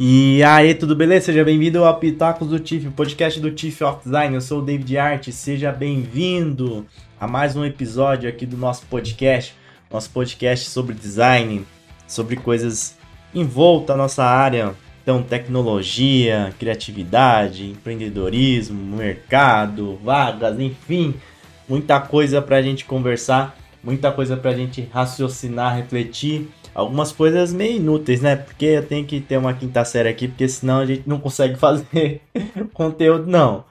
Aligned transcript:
E 0.00 0.44
aí, 0.44 0.76
tudo 0.76 0.94
beleza? 0.94 1.26
Seja 1.26 1.42
bem-vindo 1.42 1.82
ao 1.82 1.98
Pitacos 1.98 2.46
do 2.46 2.60
TIF, 2.60 2.86
o 2.86 2.92
podcast 2.92 3.40
do 3.40 3.50
TIF 3.50 3.82
of 3.82 4.04
Design. 4.04 4.32
Eu 4.32 4.40
sou 4.40 4.60
o 4.60 4.64
David 4.64 4.96
Art, 4.96 5.28
seja 5.30 5.72
bem-vindo 5.72 6.86
a 7.18 7.26
mais 7.26 7.56
um 7.56 7.64
episódio 7.64 8.28
aqui 8.28 8.46
do 8.46 8.56
nosso 8.56 8.86
podcast. 8.86 9.56
Nosso 9.90 10.08
podcast 10.10 10.70
sobre 10.70 10.94
design, 10.94 11.66
sobre 12.06 12.36
coisas 12.36 12.96
em 13.34 13.42
volta 13.42 13.94
à 13.94 13.96
nossa 13.96 14.22
área. 14.22 14.72
Então, 15.02 15.20
tecnologia, 15.20 16.54
criatividade, 16.60 17.68
empreendedorismo, 17.68 18.96
mercado, 18.96 19.98
vagas, 20.04 20.60
enfim, 20.60 21.12
muita 21.68 21.98
coisa 21.98 22.40
para 22.40 22.58
a 22.58 22.62
gente 22.62 22.84
conversar, 22.84 23.58
muita 23.82 24.12
coisa 24.12 24.36
para 24.36 24.52
a 24.52 24.56
gente 24.56 24.88
raciocinar, 24.92 25.74
refletir 25.74 26.48
algumas 26.78 27.10
coisas 27.10 27.52
meio 27.52 27.78
inúteis, 27.78 28.20
né? 28.20 28.36
Porque 28.36 28.66
eu 28.66 28.86
tenho 28.86 29.04
que 29.04 29.20
ter 29.20 29.36
uma 29.36 29.52
quinta 29.52 29.84
série 29.84 30.08
aqui, 30.08 30.28
porque 30.28 30.48
senão 30.48 30.78
a 30.78 30.86
gente 30.86 31.08
não 31.08 31.18
consegue 31.18 31.56
fazer 31.58 32.22
conteúdo, 32.72 33.26
não. 33.26 33.64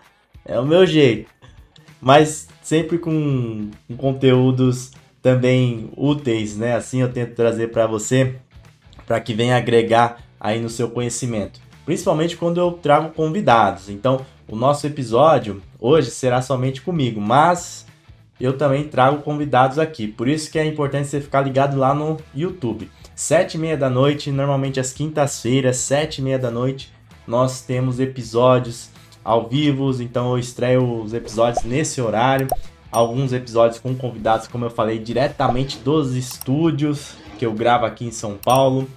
É 0.46 0.60
o 0.60 0.66
meu 0.66 0.86
jeito. 0.86 1.30
Mas 2.02 2.50
sempre 2.62 2.98
com, 2.98 3.72
com 3.88 3.96
conteúdos 3.96 4.92
também 5.22 5.90
úteis, 5.96 6.58
né? 6.58 6.76
Assim 6.76 7.02
eu 7.02 7.12
tento 7.12 7.34
trazer 7.34 7.70
para 7.70 7.88
você, 7.88 8.36
para 9.06 9.22
que 9.22 9.34
venha 9.34 9.56
agregar 9.56 10.18
aí 10.38 10.60
no 10.60 10.70
seu 10.70 10.90
conhecimento. 10.90 11.62
Principalmente 11.86 12.36
quando 12.36 12.60
eu 12.60 12.74
trago 12.74 13.14
convidados. 13.14 13.88
Então, 13.88 14.26
o 14.50 14.56
nosso 14.56 14.86
episódio 14.86 15.62
hoje 15.80 16.12
será 16.12 16.42
somente 16.42 16.82
comigo, 16.82 17.22
mas 17.22 17.86
eu 18.40 18.58
também 18.58 18.84
trago 18.84 19.22
convidados 19.22 19.80
aqui. 19.80 20.08
Por 20.08 20.28
isso 20.28 20.52
que 20.52 20.60
é 20.60 20.66
importante 20.66 21.08
você 21.08 21.22
ficar 21.22 21.42
ligado 21.42 21.78
lá 21.78 21.94
no 21.94 22.18
YouTube. 22.36 22.90
Sete 23.18 23.56
e 23.56 23.60
meia 23.60 23.76
da 23.76 23.90
noite, 23.90 24.30
normalmente 24.30 24.80
às 24.80 24.94
quintas-feiras, 24.94 25.78
sete 25.78 26.20
e 26.20 26.22
meia 26.22 26.38
da 26.38 26.52
noite, 26.52 26.94
nós 27.26 27.62
temos 27.62 28.00
episódios 28.00 28.92
ao 29.24 29.50
vivo, 29.50 29.92
então 30.00 30.34
eu 30.34 30.38
estreio 30.38 31.02
os 31.02 31.16
episódios 31.16 31.64
nesse 31.64 32.00
horário. 32.00 32.48
Alguns 32.92 33.34
episódios 33.34 33.80
com 33.80 33.96
convidados, 33.96 34.48
como 34.48 34.66
eu 34.66 34.70
falei, 34.70 35.00
diretamente 35.00 35.80
dos 35.80 36.14
estúdios 36.14 37.16
que 37.40 37.46
eu 37.48 37.54
gravo 37.54 37.88
aqui 37.88 38.06
em 38.06 38.12
São 38.12 38.36
Paulo, 38.38 38.88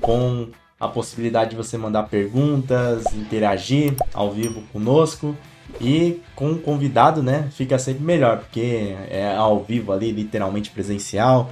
com 0.00 0.46
a 0.78 0.86
possibilidade 0.86 1.50
de 1.50 1.56
você 1.56 1.76
mandar 1.76 2.04
perguntas, 2.04 3.04
interagir 3.14 3.96
ao 4.14 4.30
vivo 4.30 4.62
conosco. 4.72 5.36
E 5.80 6.22
com 6.36 6.52
o 6.52 6.58
convidado, 6.60 7.20
né, 7.20 7.48
fica 7.50 7.80
sempre 7.80 8.04
melhor, 8.04 8.38
porque 8.38 8.94
é 9.10 9.34
ao 9.36 9.64
vivo 9.64 9.90
ali, 9.90 10.12
literalmente 10.12 10.70
presencial. 10.70 11.50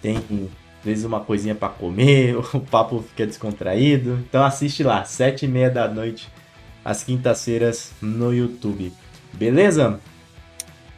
Tem 0.00 0.48
vezes 0.86 1.04
uma 1.04 1.20
coisinha 1.20 1.54
para 1.54 1.68
comer, 1.68 2.36
o 2.54 2.60
papo 2.60 3.02
fica 3.02 3.26
descontraído. 3.26 4.20
Então 4.28 4.42
assiste 4.42 4.82
lá, 4.82 5.04
sete 5.04 5.44
e 5.44 5.48
meia 5.48 5.68
da 5.68 5.86
noite, 5.88 6.28
às 6.84 7.04
quintas-feiras 7.04 7.92
no 8.00 8.32
YouTube. 8.32 8.92
Beleza? 9.34 10.00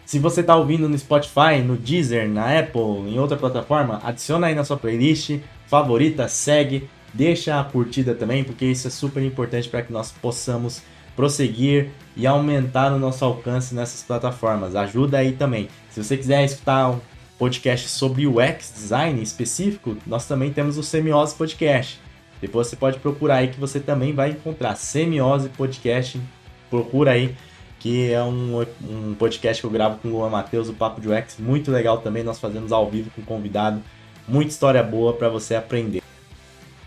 Se 0.04 0.18
você 0.18 0.40
está 0.42 0.56
ouvindo 0.56 0.88
no 0.88 0.98
Spotify, 0.98 1.60
no 1.62 1.76
Deezer, 1.76 2.28
na 2.28 2.58
Apple, 2.58 3.10
em 3.10 3.18
outra 3.18 3.36
plataforma, 3.36 4.00
adiciona 4.04 4.46
aí 4.46 4.54
na 4.54 4.64
sua 4.64 4.76
playlist 4.76 5.38
favorita, 5.66 6.28
segue, 6.28 6.88
deixa 7.12 7.60
a 7.60 7.64
curtida 7.64 8.14
também, 8.14 8.42
porque 8.42 8.64
isso 8.64 8.86
é 8.86 8.90
super 8.90 9.22
importante 9.22 9.68
para 9.68 9.82
que 9.82 9.92
nós 9.92 10.10
possamos 10.10 10.82
prosseguir 11.14 11.90
e 12.16 12.26
aumentar 12.26 12.92
o 12.92 12.98
nosso 12.98 13.24
alcance 13.24 13.74
nessas 13.74 14.02
plataformas. 14.02 14.76
Ajuda 14.76 15.18
aí 15.18 15.32
também. 15.32 15.68
Se 15.90 16.02
você 16.02 16.16
quiser 16.16 16.44
escutar 16.44 16.94
podcast 17.38 17.88
sobre 17.88 18.26
UX 18.26 18.72
design 18.74 19.22
específico, 19.22 19.96
nós 20.06 20.26
também 20.26 20.52
temos 20.52 20.76
o 20.76 20.82
Semiose 20.82 21.36
Podcast. 21.36 22.00
Depois 22.40 22.66
você 22.66 22.76
pode 22.76 22.98
procurar 22.98 23.36
aí 23.36 23.48
que 23.48 23.60
você 23.60 23.78
também 23.78 24.12
vai 24.12 24.30
encontrar 24.30 24.74
Semiose 24.74 25.48
Podcast. 25.50 26.20
Procura 26.68 27.12
aí 27.12 27.34
que 27.78 28.12
é 28.12 28.22
um, 28.22 28.60
um 28.82 29.14
podcast 29.14 29.62
que 29.62 29.66
eu 29.66 29.70
gravo 29.70 29.98
com 29.98 30.08
o 30.08 30.10
Luan 30.10 30.30
Matheus, 30.30 30.68
o 30.68 30.74
Papo 30.74 31.00
de 31.00 31.08
UX, 31.08 31.36
muito 31.38 31.70
legal 31.70 31.98
também. 31.98 32.24
Nós 32.24 32.40
fazemos 32.40 32.72
ao 32.72 32.90
vivo 32.90 33.10
com 33.14 33.22
convidado, 33.22 33.80
muita 34.26 34.50
história 34.50 34.82
boa 34.82 35.12
para 35.12 35.28
você 35.28 35.54
aprender. 35.54 36.02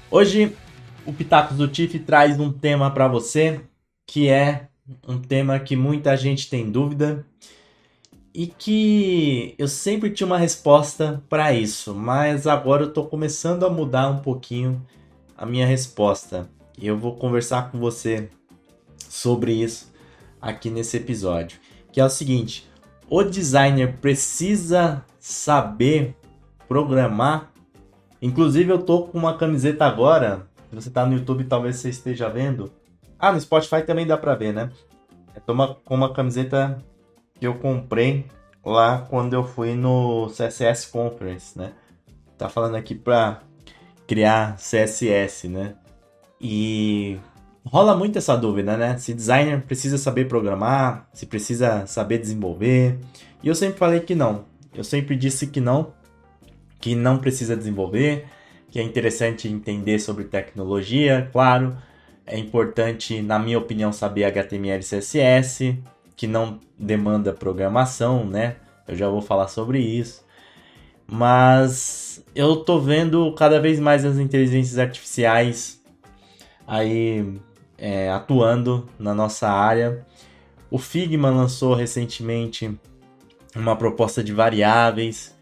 Hoje 0.09 0.53
o 1.05 1.13
Pitacos 1.13 1.57
do 1.57 1.67
Tiff 1.67 1.97
traz 1.99 2.37
um 2.39 2.51
tema 2.51 2.91
para 2.91 3.07
você 3.07 3.61
que 4.05 4.27
é 4.27 4.67
um 5.07 5.17
tema 5.17 5.57
que 5.59 5.75
muita 5.75 6.17
gente 6.17 6.49
tem 6.49 6.69
dúvida 6.69 7.25
e 8.33 8.47
que 8.47 9.55
eu 9.57 9.67
sempre 9.67 10.09
tinha 10.09 10.27
uma 10.27 10.37
resposta 10.37 11.21
para 11.27 11.53
isso, 11.53 11.93
mas 11.93 12.47
agora 12.47 12.83
eu 12.83 12.89
estou 12.89 13.07
começando 13.07 13.65
a 13.65 13.69
mudar 13.69 14.09
um 14.09 14.19
pouquinho 14.19 14.81
a 15.37 15.45
minha 15.45 15.65
resposta. 15.65 16.49
E 16.77 16.87
eu 16.87 16.97
vou 16.97 17.15
conversar 17.15 17.71
com 17.71 17.79
você 17.79 18.29
sobre 19.09 19.53
isso 19.53 19.91
aqui 20.41 20.69
nesse 20.69 20.97
episódio, 20.97 21.59
que 21.91 21.99
é 21.99 22.05
o 22.05 22.09
seguinte: 22.09 22.69
o 23.09 23.23
designer 23.23 23.97
precisa 23.99 25.05
saber 25.19 26.15
programar. 26.67 27.51
Inclusive 28.21 28.71
eu 28.71 28.79
tô 28.79 29.03
com 29.03 29.17
uma 29.17 29.37
camiseta 29.37 29.85
agora. 29.85 30.47
Se 30.69 30.75
você 30.75 30.87
está 30.87 31.05
no 31.05 31.15
YouTube, 31.15 31.43
talvez 31.43 31.77
você 31.77 31.89
esteja 31.89 32.29
vendo 32.29 32.71
ah, 33.21 33.31
no 33.31 33.39
Spotify 33.39 33.83
também 33.83 34.07
dá 34.07 34.17
pra 34.17 34.33
ver, 34.33 34.51
né? 34.51 34.71
É 35.35 35.51
uma, 35.51 35.75
com 35.75 35.93
uma 35.93 36.11
camiseta 36.11 36.83
que 37.41 37.47
eu 37.47 37.55
comprei 37.55 38.27
lá 38.63 38.99
quando 39.09 39.33
eu 39.33 39.43
fui 39.43 39.73
no 39.73 40.27
CSS 40.27 40.85
Conference, 40.91 41.57
né? 41.57 41.73
Tá 42.37 42.47
falando 42.47 42.75
aqui 42.75 42.93
pra 42.93 43.41
criar 44.05 44.57
CSS, 44.57 45.47
né? 45.47 45.73
E 46.39 47.17
rola 47.65 47.97
muito 47.97 48.19
essa 48.19 48.37
dúvida, 48.37 48.77
né? 48.77 48.95
Se 48.99 49.11
designer 49.11 49.59
precisa 49.63 49.97
saber 49.97 50.27
programar, 50.27 51.09
se 51.13 51.25
precisa 51.25 51.87
saber 51.87 52.19
desenvolver. 52.19 52.99
E 53.41 53.47
eu 53.47 53.55
sempre 53.55 53.79
falei 53.79 54.01
que 54.01 54.13
não. 54.13 54.45
Eu 54.71 54.83
sempre 54.83 55.15
disse 55.15 55.47
que 55.47 55.59
não, 55.59 55.93
que 56.79 56.93
não 56.93 57.17
precisa 57.17 57.57
desenvolver, 57.57 58.27
que 58.69 58.79
é 58.79 58.83
interessante 58.83 59.47
entender 59.47 59.97
sobre 59.97 60.25
tecnologia, 60.25 61.27
claro, 61.31 61.75
é 62.23 62.37
importante, 62.37 63.19
na 63.19 63.39
minha 63.39 63.57
opinião, 63.57 63.91
saber 63.91 64.25
HTML 64.25 64.79
e 64.79 64.85
CSS, 64.85 65.81
que 66.21 66.27
não 66.27 66.59
demanda 66.77 67.33
programação, 67.33 68.23
né? 68.23 68.57
Eu 68.87 68.95
já 68.95 69.09
vou 69.09 69.23
falar 69.23 69.47
sobre 69.47 69.79
isso. 69.79 70.23
Mas 71.07 72.23
eu 72.35 72.57
tô 72.57 72.79
vendo 72.79 73.33
cada 73.33 73.59
vez 73.59 73.79
mais 73.79 74.05
as 74.05 74.19
inteligências 74.19 74.77
artificiais 74.77 75.81
aí 76.67 77.41
é, 77.75 78.11
atuando 78.11 78.87
na 78.99 79.15
nossa 79.15 79.49
área. 79.49 80.05
O 80.69 80.77
Figma 80.77 81.31
lançou 81.31 81.73
recentemente 81.73 82.71
uma 83.55 83.75
proposta 83.75 84.23
de 84.23 84.31
variáveis 84.31 85.35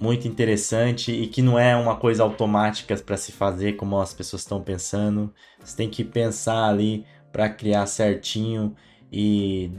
muito 0.00 0.28
interessante 0.28 1.10
e 1.10 1.26
que 1.26 1.42
não 1.42 1.58
é 1.58 1.74
uma 1.74 1.96
coisa 1.96 2.22
automática 2.22 2.96
para 2.98 3.16
se 3.16 3.32
fazer 3.32 3.72
como 3.72 3.98
as 3.98 4.14
pessoas 4.14 4.42
estão 4.42 4.62
pensando. 4.62 5.34
Você 5.58 5.76
tem 5.76 5.90
que 5.90 6.04
pensar 6.04 6.68
ali 6.68 7.04
para 7.32 7.48
criar 7.48 7.84
certinho 7.86 8.76
e, 9.12 9.70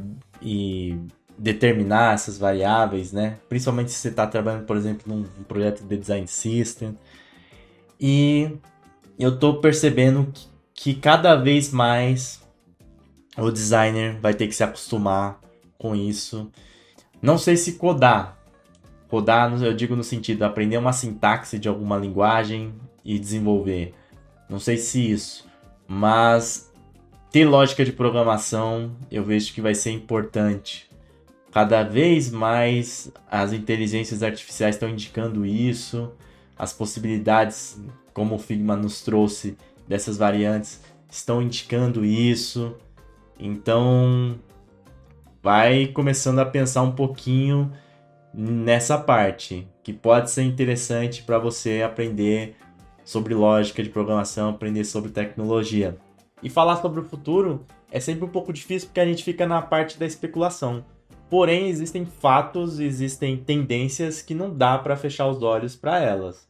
e 0.41 0.97
determinar 1.37 2.13
essas 2.13 2.37
variáveis, 2.37 3.11
né? 3.11 3.37
Principalmente 3.49 3.91
se 3.91 3.97
você 3.97 4.09
está 4.09 4.27
trabalhando, 4.27 4.65
por 4.65 4.77
exemplo, 4.77 5.03
num 5.13 5.23
projeto 5.43 5.83
de 5.83 5.97
design 5.97 6.27
system. 6.27 6.97
E 7.99 8.57
eu 9.17 9.33
estou 9.33 9.59
percebendo 9.59 10.31
que, 10.73 10.93
cada 10.93 11.35
vez 11.35 11.71
mais 11.71 12.41
o 13.37 13.51
designer 13.51 14.19
vai 14.19 14.33
ter 14.33 14.47
que 14.47 14.55
se 14.55 14.63
acostumar 14.63 15.39
com 15.77 15.95
isso. 15.95 16.51
Não 17.21 17.37
sei 17.37 17.55
se 17.55 17.73
codar, 17.73 18.41
Codar, 19.11 19.51
eu 19.61 19.73
digo 19.73 19.93
no 19.93 20.05
sentido, 20.05 20.43
aprender 20.43 20.77
uma 20.77 20.93
sintaxe 20.93 21.59
de 21.59 21.67
alguma 21.67 21.97
linguagem 21.97 22.73
e 23.03 23.19
desenvolver. 23.19 23.93
Não 24.47 24.57
sei 24.57 24.77
se 24.77 25.11
isso, 25.11 25.45
mas 25.85 26.70
ter 27.31 27.45
lógica 27.45 27.85
de 27.85 27.93
programação 27.93 28.91
eu 29.09 29.23
vejo 29.23 29.53
que 29.53 29.61
vai 29.61 29.73
ser 29.73 29.91
importante. 29.91 30.89
Cada 31.51 31.81
vez 31.83 32.29
mais 32.29 33.11
as 33.29 33.53
inteligências 33.53 34.21
artificiais 34.21 34.75
estão 34.75 34.89
indicando 34.89 35.45
isso, 35.45 36.11
as 36.57 36.73
possibilidades, 36.73 37.81
como 38.13 38.35
o 38.35 38.39
Figma 38.39 38.75
nos 38.75 39.01
trouxe, 39.01 39.57
dessas 39.87 40.17
variantes 40.17 40.81
estão 41.09 41.41
indicando 41.41 42.05
isso. 42.05 42.75
Então, 43.39 44.37
vai 45.41 45.87
começando 45.87 46.39
a 46.39 46.45
pensar 46.45 46.83
um 46.83 46.91
pouquinho 46.91 47.71
nessa 48.33 48.97
parte, 48.97 49.67
que 49.83 49.91
pode 49.91 50.31
ser 50.31 50.43
interessante 50.43 51.23
para 51.23 51.39
você 51.39 51.81
aprender 51.81 52.55
sobre 53.03 53.33
lógica 53.33 53.83
de 53.83 53.89
programação, 53.89 54.49
aprender 54.49 54.85
sobre 54.85 55.11
tecnologia. 55.11 55.97
E 56.41 56.49
falar 56.49 56.77
sobre 56.77 56.99
o 56.99 57.05
futuro 57.05 57.65
é 57.91 57.99
sempre 57.99 58.25
um 58.25 58.29
pouco 58.29 58.53
difícil 58.53 58.87
porque 58.87 58.99
a 58.99 59.05
gente 59.05 59.23
fica 59.23 59.45
na 59.45 59.61
parte 59.61 59.99
da 59.99 60.05
especulação. 60.05 60.83
Porém, 61.29 61.69
existem 61.69 62.05
fatos, 62.05 62.79
existem 62.79 63.37
tendências 63.37 64.21
que 64.21 64.33
não 64.33 64.53
dá 64.53 64.77
para 64.77 64.97
fechar 64.97 65.27
os 65.27 65.41
olhos 65.41 65.75
para 65.75 65.99
elas. 65.99 66.49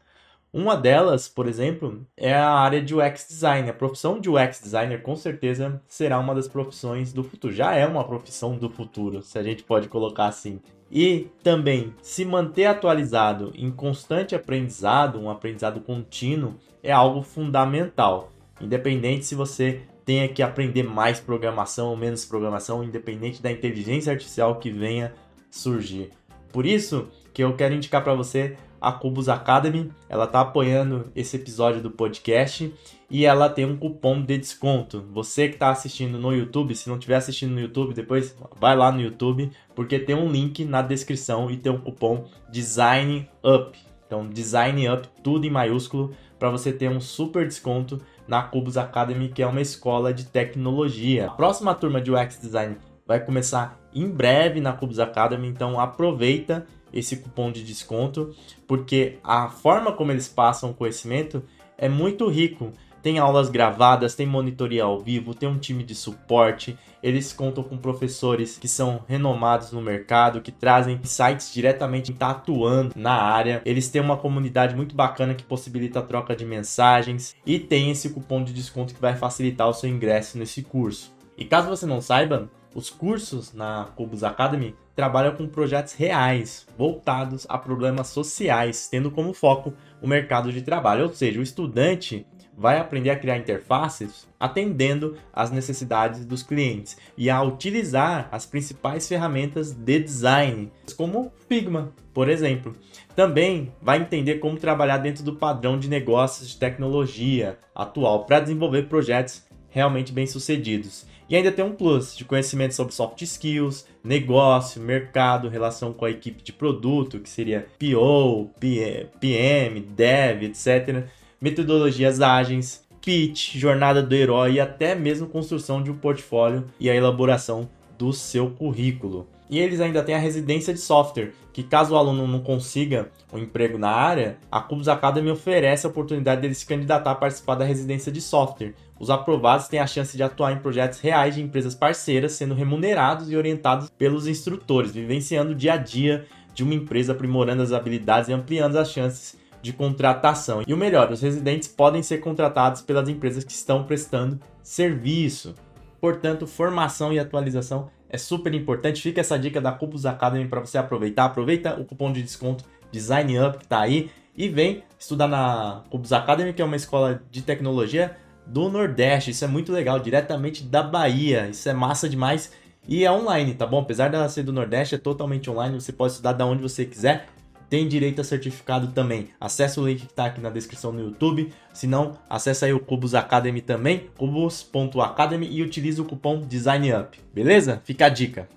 Uma 0.53 0.75
delas, 0.75 1.29
por 1.29 1.47
exemplo, 1.47 2.05
é 2.17 2.33
a 2.33 2.49
área 2.49 2.81
de 2.81 2.93
UX 2.93 3.27
design. 3.27 3.69
A 3.69 3.73
profissão 3.73 4.19
de 4.19 4.29
UX 4.29 4.59
designer 4.61 5.01
com 5.01 5.15
certeza 5.15 5.81
será 5.88 6.19
uma 6.19 6.35
das 6.35 6.47
profissões 6.47 7.13
do 7.13 7.23
futuro. 7.23 7.53
Já 7.53 7.73
é 7.73 7.85
uma 7.85 8.03
profissão 8.03 8.57
do 8.57 8.69
futuro, 8.69 9.21
se 9.21 9.39
a 9.39 9.43
gente 9.43 9.63
pode 9.63 9.88
colocar 9.88 10.25
assim. 10.25 10.59
E 10.91 11.29
também 11.41 11.93
se 12.01 12.25
manter 12.25 12.65
atualizado 12.65 13.53
em 13.55 13.71
constante 13.71 14.35
aprendizado, 14.35 15.19
um 15.19 15.29
aprendizado 15.29 15.79
contínuo, 15.79 16.55
é 16.83 16.91
algo 16.91 17.21
fundamental. 17.21 18.30
Independente 18.61 19.25
se 19.25 19.35
você 19.35 19.81
tenha 20.05 20.27
que 20.27 20.41
aprender 20.41 20.83
mais 20.83 21.19
programação 21.19 21.89
ou 21.89 21.97
menos 21.97 22.25
programação, 22.25 22.83
independente 22.83 23.41
da 23.41 23.51
inteligência 23.51 24.11
artificial 24.11 24.55
que 24.55 24.69
venha 24.69 25.13
surgir. 25.49 26.09
Por 26.51 26.65
isso 26.65 27.07
que 27.33 27.43
eu 27.43 27.55
quero 27.55 27.73
indicar 27.73 28.03
para 28.03 28.13
você 28.13 28.57
a 28.81 28.91
Cubus 28.91 29.29
Academy. 29.29 29.91
Ela 30.09 30.25
está 30.25 30.41
apoiando 30.41 31.11
esse 31.15 31.35
episódio 31.35 31.81
do 31.81 31.91
podcast 31.91 32.73
e 33.09 33.25
ela 33.25 33.47
tem 33.47 33.63
um 33.63 33.77
cupom 33.77 34.21
de 34.21 34.37
desconto. 34.37 35.05
Você 35.13 35.47
que 35.47 35.53
está 35.53 35.69
assistindo 35.69 36.17
no 36.17 36.33
YouTube, 36.33 36.75
se 36.75 36.89
não 36.89 36.95
estiver 36.95 37.15
assistindo 37.15 37.51
no 37.51 37.61
YouTube, 37.61 37.93
depois 37.93 38.35
vai 38.59 38.75
lá 38.75 38.91
no 38.91 38.99
YouTube, 38.99 39.51
porque 39.75 39.99
tem 39.99 40.15
um 40.15 40.31
link 40.31 40.65
na 40.65 40.81
descrição 40.81 41.51
e 41.51 41.57
tem 41.57 41.71
um 41.71 41.79
cupom 41.79 42.25
Design 42.49 43.29
Up. 43.43 43.77
Então, 44.07 44.27
Design 44.27 44.89
Up, 44.89 45.07
tudo 45.23 45.45
em 45.45 45.49
maiúsculo, 45.49 46.13
para 46.41 46.49
você 46.49 46.73
ter 46.73 46.89
um 46.89 46.99
super 46.99 47.47
desconto 47.47 48.01
na 48.27 48.41
Cubus 48.41 48.75
Academy, 48.75 49.29
que 49.29 49.43
é 49.43 49.45
uma 49.45 49.61
escola 49.61 50.11
de 50.11 50.25
tecnologia. 50.25 51.27
A 51.27 51.29
próxima 51.29 51.75
turma 51.75 52.01
de 52.01 52.11
UX 52.11 52.41
Design 52.41 52.77
vai 53.05 53.23
começar 53.23 53.79
em 53.93 54.09
breve 54.09 54.59
na 54.59 54.73
Cubus 54.73 54.97
Academy, 54.97 55.47
então 55.47 55.79
aproveita 55.79 56.65
esse 56.91 57.17
cupom 57.17 57.51
de 57.51 57.63
desconto, 57.63 58.33
porque 58.65 59.19
a 59.23 59.49
forma 59.49 59.91
como 59.91 60.11
eles 60.11 60.27
passam 60.27 60.71
o 60.71 60.73
conhecimento 60.73 61.43
é 61.77 61.88
muito 61.88 62.27
rico. 62.27 62.73
Tem 63.01 63.19
aulas 63.19 63.50
gravadas, 63.50 64.15
tem 64.15 64.27
monitoria 64.27 64.83
ao 64.83 65.00
vivo, 65.00 65.33
tem 65.33 65.50
um 65.50 65.57
time 65.57 65.83
de 65.83 65.95
suporte. 65.95 66.77
Eles 67.01 67.33
contam 67.33 67.63
com 67.63 67.77
professores 67.77 68.57
que 68.57 68.68
são 68.68 69.03
renomados 69.07 69.71
no 69.71 69.81
mercado, 69.81 70.42
que 70.42 70.51
trazem 70.51 71.00
sites 71.03 71.53
diretamente 71.53 72.13
tá 72.13 72.30
atuando 72.30 72.94
na 72.95 73.13
área. 73.13 73.62
Eles 73.65 73.89
têm 73.89 74.01
uma 74.01 74.18
comunidade 74.18 74.75
muito 74.75 74.95
bacana 74.95 75.33
que 75.33 75.44
possibilita 75.44 76.00
a 76.00 76.03
troca 76.03 76.36
de 76.36 76.45
mensagens 76.45 77.36
e 77.45 77.57
tem 77.57 77.89
esse 77.89 78.09
cupom 78.09 78.44
de 78.44 78.53
desconto 78.53 78.94
que 78.94 79.01
vai 79.01 79.15
facilitar 79.15 79.68
o 79.68 79.74
seu 79.74 79.89
ingresso 79.89 80.38
nesse 80.38 80.62
curso. 80.62 81.12
E 81.38 81.45
caso 81.45 81.69
você 81.69 81.88
não 81.88 82.01
saiba, 82.01 82.50
os 82.73 82.89
cursos 82.89 83.53
na 83.53 83.89
Cubus 83.95 84.23
Academy 84.23 84.75
trabalham 84.95 85.35
com 85.35 85.47
projetos 85.47 85.94
reais, 85.94 86.65
voltados 86.77 87.45
a 87.50 87.57
problemas 87.57 88.07
sociais, 88.07 88.88
tendo 88.89 89.12
como 89.12 89.33
foco 89.33 89.73
o 90.01 90.07
mercado 90.07 90.51
de 90.51 90.62
trabalho. 90.62 91.03
Ou 91.03 91.13
seja, 91.13 91.39
o 91.39 91.44
estudante 91.44 92.25
vai 92.57 92.77
aprender 92.77 93.09
a 93.09 93.15
criar 93.15 93.38
interfaces 93.38 94.29
atendendo 94.39 95.15
às 95.31 95.51
necessidades 95.51 96.25
dos 96.25 96.41
clientes 96.41 96.97
e 97.15 97.29
a 97.29 97.41
utilizar 97.44 98.27
as 98.31 98.45
principais 98.45 99.07
ferramentas 99.07 99.71
de 99.71 100.00
design, 100.00 100.71
como 100.97 101.31
Figma, 101.47 101.91
por 102.12 102.27
exemplo. 102.27 102.75
Também 103.15 103.71
vai 103.81 104.00
entender 104.00 104.39
como 104.39 104.57
trabalhar 104.57 104.97
dentro 104.97 105.24
do 105.24 105.35
padrão 105.35 105.77
de 105.77 105.88
negócios 105.88 106.50
de 106.50 106.57
tecnologia 106.57 107.59
atual 107.75 108.25
para 108.25 108.39
desenvolver 108.39 108.89
projetos 108.89 109.44
realmente 109.69 110.12
bem-sucedidos. 110.12 111.06
E 111.31 111.35
ainda 111.37 111.49
tem 111.49 111.63
um 111.63 111.71
plus 111.71 112.13
de 112.13 112.25
conhecimento 112.25 112.75
sobre 112.75 112.93
soft 112.93 113.21
skills, 113.21 113.85
negócio, 114.03 114.81
mercado, 114.81 115.47
relação 115.47 115.93
com 115.93 116.03
a 116.03 116.11
equipe 116.11 116.43
de 116.43 116.51
produto, 116.51 117.21
que 117.21 117.29
seria 117.29 117.65
PO, 117.79 118.49
PM, 118.59 119.79
Dev, 119.79 120.43
etc. 120.43 121.05
Metodologias 121.39 122.19
ágeis, 122.19 122.85
pitch, 122.99 123.55
jornada 123.55 124.03
do 124.03 124.13
herói 124.13 124.55
e 124.55 124.59
até 124.59 124.93
mesmo 124.93 125.25
construção 125.25 125.81
de 125.81 125.89
um 125.89 125.95
portfólio 125.95 126.65
e 126.77 126.89
a 126.89 126.95
elaboração 126.95 127.69
do 127.97 128.11
seu 128.11 128.49
currículo. 128.49 129.25
E 129.51 129.59
eles 129.59 129.81
ainda 129.81 130.01
têm 130.01 130.15
a 130.15 130.18
residência 130.18 130.74
de 130.74 130.80
software, 130.80 131.33
que 131.51 131.62
caso 131.62 131.94
o 131.94 131.98
aluno 131.98 132.25
não 132.25 132.39
consiga 132.39 133.12
um 133.33 133.38
emprego 133.38 133.77
na 133.77 133.89
área, 133.89 134.38
a 134.50 134.62
Cubus 134.62 134.88
Academy 134.88 135.30
oferece 135.30 135.86
a 135.86 135.89
oportunidade 135.89 136.39
dele 136.39 136.56
se 136.56 136.65
candidatar 136.65 137.12
a 137.12 137.15
participar 137.15 137.56
da 137.56 137.65
residência 137.65 138.09
de 138.12 138.21
software, 138.21 138.74
os 139.01 139.09
aprovados 139.09 139.68
têm 139.68 139.80
a 139.80 139.88
chance 139.88 140.15
de 140.15 140.21
atuar 140.21 140.53
em 140.53 140.59
projetos 140.59 141.00
reais 141.00 141.33
de 141.33 141.42
empresas 141.42 141.74
parceiras, 141.74 142.33
sendo 142.33 142.53
remunerados 142.53 143.31
e 143.31 143.36
orientados 143.36 143.89
pelos 143.89 144.27
instrutores, 144.27 144.92
vivenciando 144.92 145.53
o 145.53 145.56
dia 145.56 145.74
a 145.74 145.77
dia 145.77 146.27
de 146.53 146.63
uma 146.63 146.75
empresa, 146.75 147.12
aprimorando 147.12 147.63
as 147.63 147.74
habilidades 147.74 148.30
e 148.30 148.33
ampliando 148.33 148.77
as 148.77 148.92
chances 148.92 149.36
de 149.59 149.74
contratação. 149.74 150.62
E 150.68 150.71
o 150.71 150.77
melhor, 150.77 151.12
os 151.12 151.21
residentes 151.21 151.68
podem 151.68 152.03
ser 152.03 152.19
contratados 152.19 152.83
pelas 152.83 153.09
empresas 153.09 153.44
que 153.44 153.51
estão 153.51 153.83
prestando 153.83 154.39
serviço. 154.62 155.56
Portanto, 156.00 156.45
formação 156.45 157.12
e 157.12 157.18
atualização 157.18 157.89
é 158.11 158.17
super 158.17 158.53
importante. 158.53 159.01
Fica 159.01 159.21
essa 159.21 159.39
dica 159.39 159.61
da 159.61 159.71
Cupus 159.71 160.05
Academy 160.05 160.47
para 160.47 160.59
você 160.59 160.77
aproveitar. 160.77 161.25
Aproveita 161.25 161.79
o 161.79 161.85
cupom 161.85 162.11
de 162.11 162.21
desconto 162.21 162.65
Design 162.91 163.39
Up 163.39 163.57
que 163.57 163.63
está 163.63 163.79
aí 163.79 164.11
e 164.35 164.49
vem 164.49 164.83
estudar 164.99 165.27
na 165.27 165.83
Cubus 165.89 166.11
Academy, 166.11 166.53
que 166.53 166.61
é 166.61 166.65
uma 166.65 166.75
escola 166.75 167.21
de 167.31 167.41
tecnologia 167.41 168.17
do 168.45 168.69
Nordeste. 168.69 169.31
Isso 169.31 169.45
é 169.45 169.47
muito 169.47 169.71
legal, 169.71 169.97
diretamente 169.97 170.63
da 170.63 170.83
Bahia. 170.83 171.47
Isso 171.47 171.69
é 171.69 171.73
massa 171.73 172.09
demais. 172.09 172.51
E 172.87 173.05
é 173.05 173.11
online, 173.11 173.53
tá 173.53 173.65
bom? 173.65 173.79
Apesar 173.79 174.09
dela 174.09 174.27
ser 174.27 174.43
do 174.43 174.51
Nordeste, 174.51 174.95
é 174.95 174.97
totalmente 174.97 175.49
online. 175.49 175.79
Você 175.79 175.93
pode 175.93 176.11
estudar 176.11 176.33
da 176.33 176.45
onde 176.45 176.61
você 176.61 176.83
quiser. 176.83 177.27
Tem 177.71 177.88
direito 177.88 178.19
a 178.19 178.23
certificado 178.23 178.91
também. 178.91 179.29
Acesse 179.39 179.79
o 179.79 179.88
link 179.88 180.01
que 180.01 180.06
está 180.06 180.25
aqui 180.25 180.39
na 180.39 180.51
descrição 180.51 180.91
no 180.91 181.00
YouTube. 181.00 181.51
Se 181.73 181.88
não, 181.88 182.19
acesse 182.29 182.65
aí 182.65 182.73
o 182.73 182.79
Cubus 182.79 183.15
Academy 183.15 183.62
também, 183.62 184.09
cubus.academy 184.18 185.47
e 185.50 185.63
utilize 185.63 186.00
o 186.00 186.06
cupom 186.06 186.41
DESIGNUP. 186.41 187.19
Beleza? 187.33 187.81
Fica 187.83 188.06
a 188.06 188.09
dica. 188.09 188.47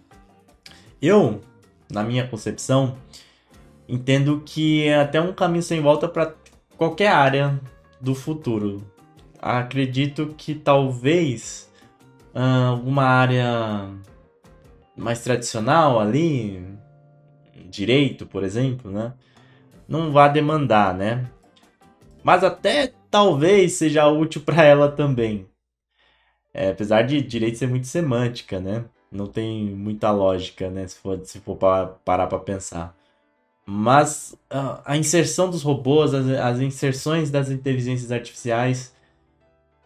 Eu, 1.01 1.41
na 1.91 2.03
minha 2.03 2.27
concepção, 2.27 2.97
entendo 3.89 4.43
que 4.45 4.87
é 4.87 4.99
até 4.99 5.21
um 5.21 5.33
caminho 5.33 5.63
sem 5.63 5.81
volta 5.81 6.09
para 6.09 6.35
qualquer 6.77 7.09
área 7.09 7.61
do 8.01 8.15
futuro 8.15 8.85
acredito 9.45 10.35
que 10.39 10.55
talvez 10.55 11.71
uh, 12.35 12.71
alguma 12.71 13.05
área 13.05 13.91
mais 14.97 15.23
tradicional 15.23 16.01
ali, 16.01 16.65
direito, 17.69 18.27
por 18.27 18.43
exemplo, 18.43 18.91
né? 18.91 19.13
Não 19.89 20.13
vá 20.13 20.29
demandar, 20.29 20.95
né? 20.95 21.29
Mas 22.23 22.43
até 22.43 22.93
talvez 23.11 23.75
seja 23.75 24.09
útil 24.09 24.43
para 24.43 24.65
ela 24.65 24.91
também. 24.91 25.47
É, 26.53 26.71
apesar 26.71 27.03
de 27.03 27.21
direito 27.21 27.59
ser 27.59 27.69
muito 27.69 27.87
semântica, 27.87 28.61
né? 28.61 28.85
Não 29.11 29.27
tem 29.27 29.67
muita 29.67 30.11
lógica, 30.11 30.71
né? 30.71 30.87
Se 30.87 30.97
for, 30.97 31.21
se 31.25 31.41
for 31.41 31.57
pra, 31.57 31.87
parar 31.87 32.27
para 32.27 32.39
pensar. 32.39 32.97
Mas 33.67 34.37
uh, 34.53 34.81
a 34.85 34.97
inserção 34.97 35.51
dos 35.51 35.63
robôs, 35.63 36.15
as, 36.15 36.27
as 36.29 36.61
inserções 36.61 37.31
das 37.31 37.51
inteligências 37.51 38.13
artificiais 38.13 38.95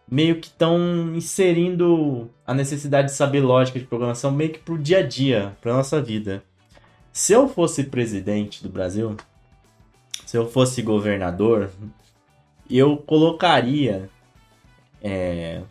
meio 0.09 0.39
que 0.39 0.47
estão 0.47 1.15
inserindo 1.15 2.29
a 2.45 2.53
necessidade 2.53 3.09
de 3.09 3.13
saber 3.13 3.41
lógica 3.41 3.79
de 3.79 3.85
programação 3.85 4.31
meio 4.31 4.51
que 4.51 4.59
pro 4.59 4.77
dia 4.77 4.99
a 4.99 5.07
dia, 5.07 5.55
pra 5.61 5.73
nossa 5.73 6.01
vida. 6.01 6.43
Se 7.11 7.33
eu 7.33 7.47
fosse 7.47 7.83
presidente 7.85 8.63
do 8.63 8.69
Brasil, 8.69 9.17
se 10.25 10.37
eu 10.37 10.49
fosse 10.49 10.81
governador, 10.81 11.71
eu 12.69 12.97
colocaria. 12.97 14.09
É, 15.01 15.61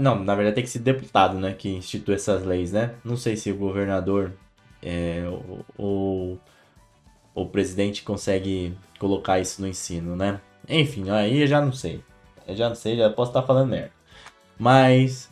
não, 0.00 0.24
na 0.24 0.34
verdade 0.34 0.56
tem 0.56 0.64
que 0.64 0.70
ser 0.70 0.80
deputado, 0.80 1.38
né? 1.38 1.52
Que 1.52 1.68
institui 1.68 2.14
essas 2.14 2.44
leis, 2.44 2.72
né? 2.72 2.94
Não 3.04 3.16
sei 3.16 3.36
se 3.36 3.50
o 3.50 3.56
governador 3.56 4.32
é, 4.82 5.22
ou 5.76 6.38
o 7.34 7.46
presidente 7.46 8.02
consegue 8.02 8.76
colocar 8.98 9.38
isso 9.38 9.62
no 9.62 9.68
ensino, 9.68 10.16
né? 10.16 10.40
Enfim, 10.68 11.08
aí 11.10 11.42
eu 11.42 11.46
já 11.46 11.60
não 11.60 11.72
sei. 11.72 12.02
Eu 12.46 12.56
já 12.56 12.68
não 12.68 12.74
sei, 12.74 12.96
já 12.96 13.10
posso 13.10 13.30
estar 13.30 13.42
falando 13.42 13.70
merda. 13.70 13.92
Mas, 14.58 15.30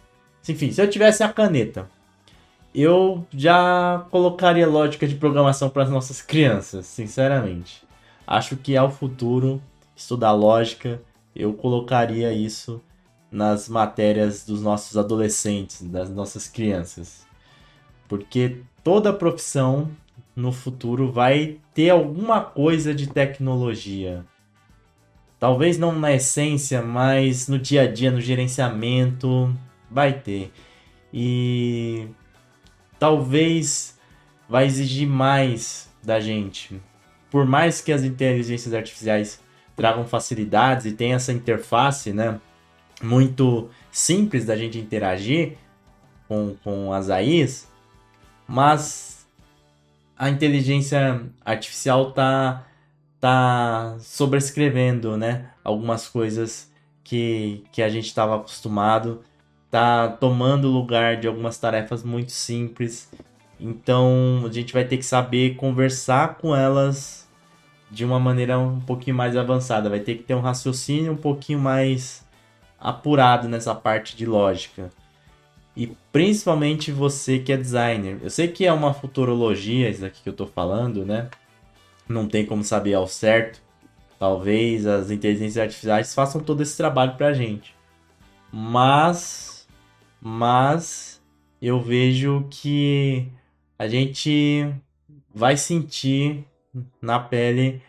enfim, 0.48 0.70
se 0.70 0.80
eu 0.80 0.88
tivesse 0.88 1.22
a 1.24 1.32
caneta, 1.32 1.90
eu 2.76 3.26
já 3.32 4.04
colocaria 4.10 4.68
lógica 4.68 5.08
de 5.08 5.14
programação 5.14 5.70
para 5.70 5.84
as 5.84 5.88
nossas 5.88 6.20
crianças, 6.20 6.84
sinceramente. 6.84 7.82
Acho 8.26 8.54
que 8.54 8.76
é 8.76 8.82
o 8.82 8.90
futuro 8.90 9.62
estudar 9.96 10.32
lógica. 10.32 11.00
Eu 11.34 11.54
colocaria 11.54 12.30
isso 12.34 12.82
nas 13.30 13.66
matérias 13.66 14.44
dos 14.44 14.60
nossos 14.60 14.98
adolescentes, 14.98 15.82
das 15.84 16.10
nossas 16.10 16.46
crianças. 16.48 17.26
Porque 18.06 18.60
toda 18.84 19.10
profissão 19.10 19.90
no 20.34 20.52
futuro 20.52 21.10
vai 21.10 21.56
ter 21.72 21.88
alguma 21.88 22.42
coisa 22.42 22.94
de 22.94 23.06
tecnologia. 23.06 24.22
Talvez 25.38 25.78
não 25.78 25.98
na 25.98 26.12
essência, 26.12 26.82
mas 26.82 27.48
no 27.48 27.58
dia 27.58 27.82
a 27.82 27.90
dia, 27.90 28.10
no 28.10 28.20
gerenciamento, 28.20 29.50
vai 29.90 30.12
ter. 30.12 30.52
E 31.10 32.08
talvez 32.98 33.98
vai 34.48 34.66
exigir 34.66 35.08
mais 35.08 35.90
da 36.02 36.20
gente. 36.20 36.80
Por 37.30 37.44
mais 37.44 37.80
que 37.80 37.92
as 37.92 38.02
inteligências 38.02 38.72
artificiais 38.72 39.40
tragam 39.74 40.06
facilidades 40.06 40.86
e 40.86 40.92
tem 40.92 41.12
essa 41.12 41.32
interface, 41.32 42.12
né? 42.12 42.40
Muito 43.02 43.68
simples 43.90 44.46
da 44.46 44.56
gente 44.56 44.78
interagir 44.78 45.58
com, 46.26 46.56
com 46.64 46.92
as 46.92 47.10
AIs, 47.10 47.68
mas 48.48 49.26
a 50.16 50.30
inteligência 50.30 51.22
artificial 51.44 52.12
tá, 52.12 52.64
tá 53.20 53.96
sobrescrevendo, 54.00 55.16
né? 55.16 55.50
Algumas 55.62 56.08
coisas 56.08 56.72
que, 57.04 57.64
que 57.70 57.82
a 57.82 57.88
gente 57.88 58.06
estava 58.06 58.36
acostumado, 58.36 59.22
tá 59.70 60.08
tomando 60.08 60.68
lugar 60.68 61.16
de 61.18 61.26
algumas 61.26 61.58
tarefas 61.58 62.02
muito 62.02 62.32
simples. 62.32 63.10
Então 63.58 64.44
a 64.46 64.52
gente 64.52 64.72
vai 64.72 64.84
ter 64.84 64.96
que 64.96 65.04
saber 65.04 65.56
conversar 65.56 66.36
com 66.36 66.54
elas 66.54 67.26
de 67.90 68.04
uma 68.04 68.18
maneira 68.18 68.58
um 68.58 68.80
pouquinho 68.80 69.16
mais 69.16 69.36
avançada. 69.36 69.88
Vai 69.90 70.00
ter 70.00 70.16
que 70.16 70.22
ter 70.22 70.34
um 70.34 70.40
raciocínio 70.40 71.12
um 71.12 71.16
pouquinho 71.16 71.58
mais 71.58 72.24
apurado 72.78 73.48
nessa 73.48 73.74
parte 73.74 74.16
de 74.16 74.26
lógica. 74.26 74.90
E 75.76 75.88
principalmente 76.10 76.90
você 76.90 77.38
que 77.38 77.52
é 77.52 77.56
designer. 77.56 78.18
Eu 78.22 78.30
sei 78.30 78.48
que 78.48 78.64
é 78.64 78.72
uma 78.72 78.94
futurologia 78.94 79.90
isso 79.90 80.04
aqui 80.04 80.22
que 80.22 80.28
eu 80.28 80.32
tô 80.32 80.46
falando, 80.46 81.04
né? 81.04 81.28
Não 82.08 82.26
tem 82.26 82.46
como 82.46 82.64
saber 82.64 82.94
ao 82.94 83.06
certo. 83.06 83.60
Talvez 84.18 84.86
as 84.86 85.10
inteligências 85.10 85.58
artificiais 85.58 86.14
façam 86.14 86.40
todo 86.40 86.62
esse 86.62 86.76
trabalho 86.76 87.16
pra 87.16 87.34
gente. 87.34 87.74
Mas 88.50 89.55
mas 90.28 91.22
eu 91.62 91.80
vejo 91.80 92.48
que 92.50 93.28
a 93.78 93.86
gente 93.86 94.74
vai 95.32 95.56
sentir 95.56 96.44
na 97.00 97.20
pele, 97.20 97.80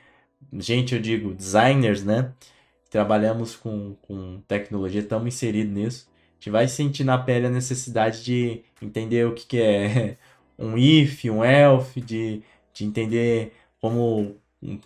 gente, 0.53 0.93
eu 0.93 1.01
digo 1.01 1.33
designers, 1.33 2.03
né? 2.03 2.31
Trabalhamos 2.91 3.55
com, 3.55 3.95
com 4.03 4.39
tecnologia, 4.47 5.01
estamos 5.01 5.33
inseridos 5.33 5.73
nisso. 5.73 6.09
A 6.11 6.33
gente 6.35 6.49
vai 6.51 6.67
sentir 6.67 7.03
na 7.03 7.17
pele 7.17 7.47
a 7.47 7.49
necessidade 7.49 8.23
de 8.23 8.61
entender 8.79 9.25
o 9.25 9.33
que, 9.33 9.47
que 9.47 9.59
é 9.59 10.17
um 10.59 10.77
if, 10.77 11.25
um 11.25 11.43
else, 11.43 11.99
de, 11.99 12.43
de 12.71 12.85
entender 12.85 13.51
como 13.81 14.35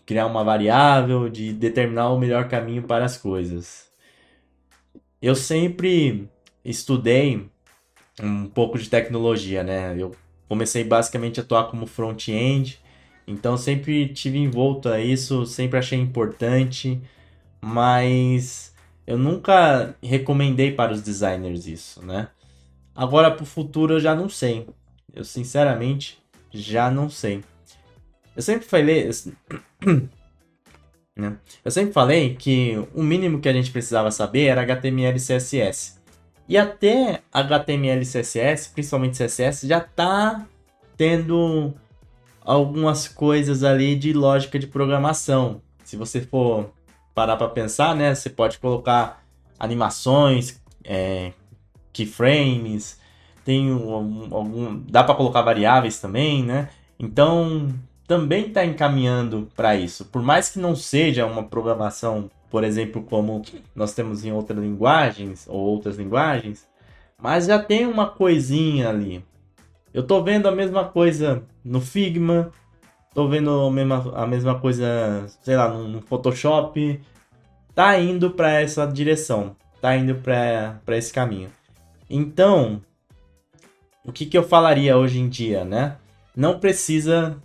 criar 0.05 0.25
uma 0.25 0.41
variável, 0.41 1.27
de 1.27 1.51
determinar 1.51 2.12
o 2.12 2.17
melhor 2.17 2.48
caminho 2.48 2.84
para 2.84 3.03
as 3.03 3.17
coisas. 3.17 3.91
Eu 5.22 5.36
sempre 5.36 6.29
estudei 6.63 7.49
um 8.21 8.47
pouco 8.47 8.77
de 8.77 8.89
tecnologia, 8.89 9.63
né? 9.63 9.95
Eu 9.97 10.15
comecei 10.47 10.83
basicamente 10.83 11.39
a 11.39 11.43
atuar 11.43 11.69
como 11.69 11.87
front-end, 11.87 12.79
então 13.25 13.57
sempre 13.57 14.09
tive 14.09 14.37
envolto 14.37 14.89
a 14.89 14.99
isso, 14.99 15.45
sempre 15.45 15.79
achei 15.79 15.97
importante, 15.97 17.01
mas 17.61 18.75
eu 19.07 19.17
nunca 19.17 19.95
recomendei 20.03 20.71
para 20.71 20.93
os 20.93 21.01
designers 21.01 21.67
isso, 21.67 22.05
né? 22.05 22.29
Agora 22.93 23.31
para 23.31 23.43
o 23.43 23.45
futuro 23.45 23.95
eu 23.95 23.99
já 23.99 24.15
não 24.15 24.27
sei. 24.27 24.67
Eu 25.13 25.23
sinceramente 25.23 26.21
já 26.51 26.91
não 26.91 27.09
sei. 27.09 27.43
Eu 28.35 28.41
sempre 28.41 28.67
falei, 28.67 29.09
né? 31.15 31.37
Eu 31.63 31.71
sempre 31.71 31.93
falei 31.93 32.35
que 32.35 32.75
o 32.93 33.03
mínimo 33.03 33.39
que 33.39 33.49
a 33.49 33.53
gente 33.53 33.71
precisava 33.71 34.11
saber 34.11 34.45
era 34.45 34.61
HTML 34.61 35.17
e 35.17 35.19
CSS. 35.19 36.00
E 36.51 36.58
até 36.58 37.22
HTML 37.31 38.01
e 38.01 38.05
CSS, 38.05 38.72
principalmente 38.74 39.17
CSS, 39.17 39.65
já 39.65 39.77
está 39.77 40.46
tendo 40.98 41.74
algumas 42.43 43.08
coisas 43.08 43.63
ali 43.63 43.96
de 43.96 44.12
lógica 44.12 44.60
de 44.60 44.67
programação. 44.67 45.62
Se 45.86 45.96
você 45.96 46.20
for 46.20 46.70
parar 47.15 47.38
para 47.38 47.48
pensar, 47.48 47.96
né, 47.96 48.13
você 48.13 48.29
pode 48.29 48.60
colocar 48.60 49.24
animações, 49.58 50.62
é, 50.84 51.31
keyframes, 51.93 53.00
tem 53.46 53.72
algum, 53.72 54.36
algum 54.36 54.84
dá 54.89 55.05
para 55.05 55.15
colocar 55.15 55.43
variáveis 55.43 56.01
também, 56.01 56.43
né? 56.43 56.67
Então 57.00 57.74
também 58.05 58.48
está 58.48 58.65
encaminhando 58.65 59.48
para 59.55 59.77
isso. 59.77 60.03
Por 60.03 60.22
mais 60.22 60.50
que 60.50 60.60
não 60.60 60.75
seja 60.75 61.25
uma 61.25 61.43
programação 61.43 62.29
por 62.51 62.65
exemplo, 62.65 63.01
como 63.01 63.41
nós 63.74 63.93
temos 63.93 64.25
em 64.25 64.31
outras 64.34 64.60
linguagens 64.60 65.48
ou 65.48 65.58
outras 65.58 65.98
linguagens, 65.98 66.67
mas 67.17 67.46
já 67.46 67.58
tem 67.58 67.88
uma 67.88 68.08
coisinha 68.08 68.89
ali. 68.89 69.24
Eu 69.93 70.03
tô 70.03 70.22
vendo 70.22 70.48
a 70.50 70.51
mesma 70.51 70.84
coisa 70.84 71.43
no 71.63 71.79
Figma, 71.79 72.51
tô 73.13 73.27
vendo 73.29 73.50
a 73.50 73.72
mesma, 73.72 74.13
a 74.15 74.27
mesma 74.27 74.60
coisa, 74.60 75.25
sei 75.41 75.55
lá, 75.55 75.70
no, 75.70 76.01
Photoshop. 76.01 77.01
Tá 77.74 77.98
indo 77.98 78.31
para 78.31 78.51
essa 78.60 78.86
direção, 78.86 79.55
tá 79.79 79.96
indo 79.96 80.15
para 80.15 80.98
esse 80.98 81.13
caminho. 81.13 81.50
Então, 82.10 82.81
o 84.03 84.12
que, 84.12 84.25
que 84.25 84.38
eu 84.38 84.43
falaria 84.43 84.98
hoje 84.98 85.20
em 85.20 85.29
dia, 85.29 85.63
né? 85.63 85.96
Não 86.36 86.60
precisa 86.60 87.38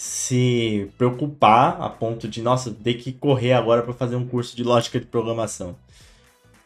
se 0.00 0.90
preocupar 0.96 1.76
a 1.78 1.90
ponto 1.90 2.26
de, 2.26 2.40
nossa, 2.40 2.70
ter 2.70 2.94
que 2.94 3.12
correr 3.12 3.52
agora 3.52 3.82
para 3.82 3.92
fazer 3.92 4.16
um 4.16 4.26
curso 4.26 4.56
de 4.56 4.64
lógica 4.64 4.98
de 4.98 5.04
programação. 5.04 5.76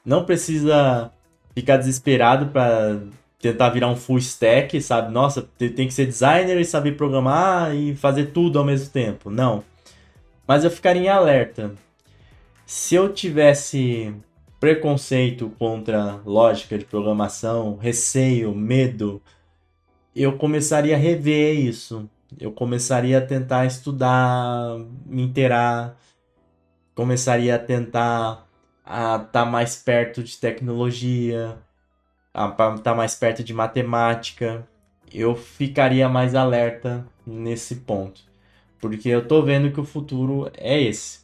Não 0.05 0.25
precisa 0.25 1.11
ficar 1.53 1.79
desesperado 1.79 2.53
para 2.53 3.01
tentar 3.41 3.71
virar 3.71 3.89
um 3.89 3.97
full 3.97 4.19
stack, 4.19 4.81
sabe? 4.81 5.13
Nossa, 5.13 5.43
tem 5.59 5.89
que 5.89 5.91
ser 5.93 6.07
designer 6.07 6.61
e 6.61 6.65
saber 6.65 6.97
programar 6.97 7.75
e 7.75 7.97
fazer 7.97 8.27
tudo 8.27 8.57
ao 8.57 8.65
mesmo 8.65 8.91
tempo. 8.91 9.29
Não. 9.31 9.65
Mas 10.47 10.63
eu 10.63 10.71
ficaria 10.71 11.03
em 11.03 11.09
alerta. 11.09 11.75
Se 12.65 12.95
eu 12.95 13.13
tivesse 13.13 14.15
preconceito 14.61 15.51
contra 15.59 16.21
lógica 16.25 16.79
de 16.79 16.85
programação, 16.85 17.77
receio, 17.79 18.55
medo, 18.55 19.21
eu 20.15 20.39
começaria 20.39 20.95
a 20.95 20.99
rever 20.99 21.59
isso 21.59 22.09
eu 22.39 22.53
começaria 22.53 23.19
a 23.19 23.21
tentar 23.21 23.67
estudar, 23.67 24.79
me 25.07 25.23
inteirar, 25.23 25.97
começaria 26.95 27.55
a 27.57 27.59
tentar 27.59 28.47
a 28.85 29.17
estar 29.17 29.29
tá 29.29 29.45
mais 29.47 29.77
perto 29.77 30.23
de 30.23 30.37
tecnologia, 30.37 31.59
a 32.33 32.49
estar 32.49 32.79
tá 32.79 32.95
mais 32.95 33.15
perto 33.15 33.43
de 33.43 33.55
matemática. 33.55 34.67
Eu 35.13 35.35
ficaria 35.35 36.09
mais 36.09 36.35
alerta 36.35 37.07
nesse 37.27 37.77
ponto, 37.77 38.21
porque 38.79 39.09
eu 39.09 39.27
tô 39.27 39.43
vendo 39.43 39.73
que 39.73 39.81
o 39.81 39.85
futuro 39.85 40.51
é 40.57 40.81
esse. 40.81 41.21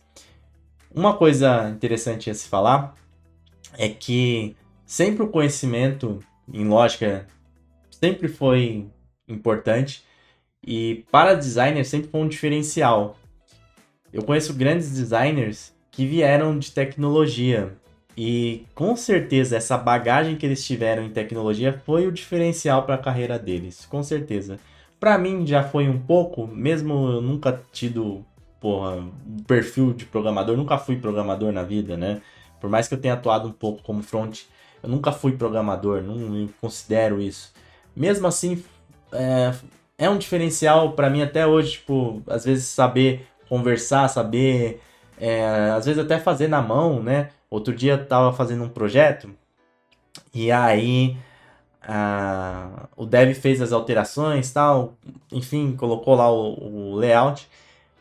Uma 0.94 1.16
coisa 1.16 1.68
interessante 1.70 2.30
a 2.30 2.34
se 2.34 2.48
falar 2.48 2.94
é 3.78 3.88
que 3.88 4.56
sempre 4.84 5.22
o 5.22 5.28
conhecimento 5.28 6.18
em 6.52 6.66
lógica 6.66 7.26
sempre 7.90 8.28
foi 8.28 8.88
importante, 9.28 10.04
e 10.66 11.04
para 11.10 11.34
designer 11.34 11.84
sempre 11.84 12.10
foi 12.10 12.20
um 12.20 12.28
diferencial. 12.28 13.16
Eu 14.12 14.22
conheço 14.22 14.54
grandes 14.54 14.90
designers 14.90 15.72
que 15.90 16.06
vieram 16.06 16.58
de 16.58 16.70
tecnologia. 16.72 17.76
E 18.16 18.66
com 18.74 18.96
certeza 18.96 19.56
essa 19.56 19.78
bagagem 19.78 20.36
que 20.36 20.44
eles 20.44 20.64
tiveram 20.64 21.04
em 21.04 21.10
tecnologia 21.10 21.80
foi 21.86 22.06
o 22.06 22.12
diferencial 22.12 22.82
para 22.82 22.96
a 22.96 22.98
carreira 22.98 23.38
deles, 23.38 23.86
com 23.86 24.02
certeza. 24.02 24.58
Para 24.98 25.16
mim 25.16 25.46
já 25.46 25.62
foi 25.62 25.88
um 25.88 25.98
pouco, 25.98 26.46
mesmo 26.46 27.08
eu 27.08 27.22
nunca 27.22 27.62
tido 27.72 28.24
porra, 28.60 28.96
um 28.96 29.42
perfil 29.46 29.94
de 29.94 30.04
programador, 30.04 30.56
nunca 30.56 30.76
fui 30.76 30.96
programador 30.96 31.50
na 31.50 31.62
vida, 31.62 31.96
né? 31.96 32.20
Por 32.60 32.68
mais 32.68 32.86
que 32.86 32.94
eu 32.94 33.00
tenha 33.00 33.14
atuado 33.14 33.48
um 33.48 33.52
pouco 33.52 33.82
como 33.82 34.02
front, 34.02 34.42
eu 34.82 34.88
nunca 34.88 35.12
fui 35.12 35.32
programador, 35.32 36.02
não 36.02 36.48
considero 36.60 37.20
isso. 37.20 37.54
Mesmo 37.96 38.26
assim, 38.26 38.62
é, 39.12 39.54
é 40.00 40.08
um 40.08 40.16
diferencial 40.16 40.92
para 40.92 41.10
mim 41.10 41.20
até 41.20 41.46
hoje, 41.46 41.72
tipo, 41.72 42.22
às 42.26 42.42
vezes 42.42 42.64
saber 42.64 43.26
conversar, 43.50 44.08
saber, 44.08 44.80
é, 45.20 45.44
às 45.76 45.84
vezes 45.84 46.02
até 46.02 46.18
fazer 46.18 46.48
na 46.48 46.62
mão, 46.62 47.02
né? 47.02 47.28
Outro 47.50 47.74
dia 47.74 47.92
eu 47.92 48.06
tava 48.06 48.32
fazendo 48.32 48.64
um 48.64 48.68
projeto 48.68 49.30
e 50.32 50.50
aí 50.50 51.18
a, 51.82 52.88
o 52.96 53.04
dev 53.04 53.34
fez 53.34 53.60
as 53.60 53.72
alterações 53.72 54.50
tal, 54.50 54.94
enfim, 55.30 55.76
colocou 55.76 56.14
lá 56.14 56.32
o, 56.32 56.92
o 56.92 56.96
layout 56.96 57.46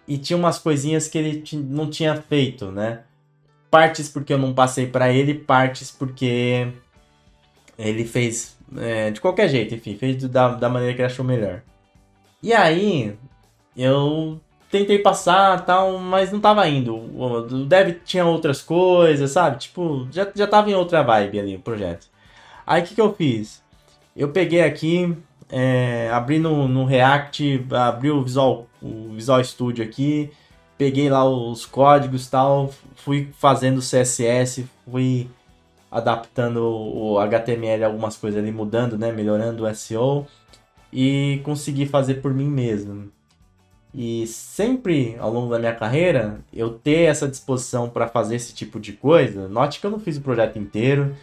e 0.08 0.18
tinha 0.18 0.38
umas 0.38 0.58
coisinhas 0.58 1.10
que 1.10 1.18
ele 1.18 1.44
não 1.54 1.90
tinha 1.90 2.16
feito, 2.16 2.72
né? 2.72 3.02
Partes 3.70 4.08
porque 4.08 4.32
eu 4.34 4.38
não 4.38 4.54
passei 4.54 4.88
para 4.88 5.12
ele, 5.12 5.34
partes 5.34 5.92
porque 5.92 6.72
ele 7.78 8.06
fez 8.06 8.58
é, 8.78 9.12
de 9.12 9.20
qualquer 9.20 9.50
jeito, 9.50 9.76
enfim, 9.76 9.98
fez 9.98 10.24
da, 10.30 10.50
da 10.56 10.70
maneira 10.70 10.96
que 10.96 11.02
ele 11.02 11.08
achou 11.08 11.26
melhor. 11.26 11.62
E 12.42 12.54
aí, 12.54 13.18
eu 13.76 14.40
tentei 14.72 15.00
passar 15.00 15.66
tal, 15.66 15.98
mas 16.00 16.32
não 16.32 16.40
tava 16.40 16.68
indo. 16.68 16.96
O 16.96 17.66
dev 17.66 18.00
tinha 18.06 18.26
outras 18.26 18.62
coisas, 18.62 19.32
sabe? 19.32 19.58
Tipo, 19.58 20.08
já, 20.12 20.28
já 20.34 20.48
tava 20.48 20.70
em 20.70 20.76
outra 20.76 21.04
vibe 21.04 21.40
ali 21.40 21.56
o 21.56 21.62
projeto. 21.62 22.08
Aí 22.66 22.82
o 22.82 22.86
que, 22.86 22.96
que 22.96 23.02
eu 23.02 23.14
fiz? 23.14 23.64
Eu 24.16 24.30
peguei 24.30 24.62
aqui, 24.62 25.16
é, 25.50 26.10
abri 26.12 26.40
no, 26.40 26.68
no 26.68 26.86
React, 26.86 27.66
abri 27.72 28.12
o 28.12 28.24
Visual, 28.24 28.68
o 28.82 29.14
Visual 29.14 29.44
Studio 29.44 29.84
aqui 29.84 30.32
peguei 30.80 31.10
lá 31.10 31.26
os 31.26 31.66
códigos 31.66 32.30
tal, 32.30 32.74
fui 32.96 33.30
fazendo 33.38 33.82
CSS, 33.82 34.66
fui 34.90 35.30
adaptando 35.92 36.64
o 36.64 37.20
HTML, 37.20 37.84
algumas 37.84 38.16
coisas 38.16 38.42
ali, 38.42 38.50
mudando, 38.50 38.98
né? 38.98 39.12
Melhorando 39.12 39.66
o 39.66 39.76
SEO 39.76 40.26
e 40.92 41.42
consegui 41.44 41.86
fazer 41.86 42.16
por 42.16 42.34
mim 42.34 42.48
mesmo. 42.48 43.12
E 43.94 44.28
sempre 44.28 45.16
ao 45.20 45.32
longo 45.32 45.52
da 45.52 45.58
minha 45.58 45.74
carreira, 45.74 46.42
eu 46.54 46.70
ter 46.70 47.10
essa 47.10 47.28
disposição 47.28 47.90
para 47.90 48.08
fazer 48.08 48.36
esse 48.36 48.54
tipo 48.54 48.80
de 48.80 48.94
coisa. 48.94 49.48
Note 49.48 49.80
que 49.80 49.86
eu 49.86 49.92
não 49.92 50.00
fiz 50.00 50.18
o 50.18 50.22
projeto 50.22 50.60
inteiro, 50.60 51.16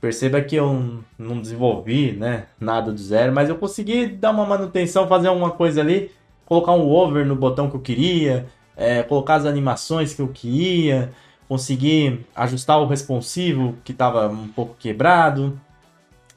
perceba 0.00 0.40
que 0.40 0.56
eu 0.56 1.02
não 1.18 1.40
desenvolvi 1.40 2.12
né, 2.12 2.46
nada 2.58 2.90
do 2.90 2.98
zero, 2.98 3.32
mas 3.32 3.48
eu 3.48 3.56
consegui 3.56 4.06
dar 4.06 4.30
uma 4.30 4.46
manutenção, 4.46 5.06
fazer 5.06 5.28
alguma 5.28 5.50
coisa 5.50 5.80
ali, 5.80 6.10
colocar 6.46 6.72
um 6.72 6.88
over 6.88 7.26
no 7.26 7.36
botão 7.36 7.68
que 7.68 7.76
eu 7.76 7.80
queria, 7.80 8.46
é, 8.76 9.02
colocar 9.02 9.34
as 9.34 9.44
animações 9.44 10.14
que 10.14 10.22
eu 10.22 10.28
queria, 10.28 11.12
conseguir 11.48 12.26
ajustar 12.34 12.80
o 12.80 12.86
responsivo 12.86 13.76
que 13.84 13.92
estava 13.92 14.28
um 14.28 14.48
pouco 14.48 14.74
quebrado. 14.78 15.60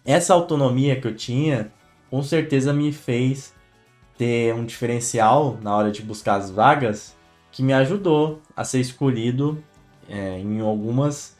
Essa 0.05 0.33
autonomia 0.33 1.00
que 1.00 1.07
eu 1.07 1.15
tinha, 1.15 1.71
com 2.10 2.22
certeza 2.24 2.74
me 2.74 2.92
fez 2.92 3.54
ter 4.18 4.54
um 4.54 4.66
diferencial 4.66 5.58
na 5.62 5.75
hora 5.75 5.92
de 5.92 6.01
buscar 6.01 6.36
as 6.36 6.51
vagas 6.51 7.16
que 7.51 7.63
me 7.63 7.74
ajudou 7.74 8.42
a 8.56 8.63
ser 8.63 8.80
escolhido 8.80 9.63
é, 10.10 10.39
em 10.39 10.60
algumas 10.60 11.38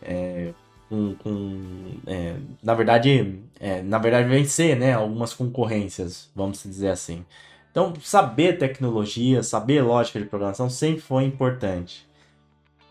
é, 0.00 0.52
com, 0.88 1.14
com 1.16 1.60
é, 2.06 2.36
na 2.62 2.74
verdade 2.74 3.40
é, 3.60 3.82
na 3.82 3.98
verdade 3.98 4.28
vencer 4.28 4.76
né 4.76 4.94
algumas 4.94 5.34
concorrências 5.34 6.30
vamos 6.34 6.62
dizer 6.62 6.88
assim. 6.88 7.24
Então 7.70 7.92
saber 8.00 8.58
tecnologia 8.58 9.42
saber 9.42 9.82
lógica 9.82 10.18
de 10.18 10.26
programação 10.26 10.70
sempre 10.70 11.02
foi 11.02 11.24
importante. 11.24 12.08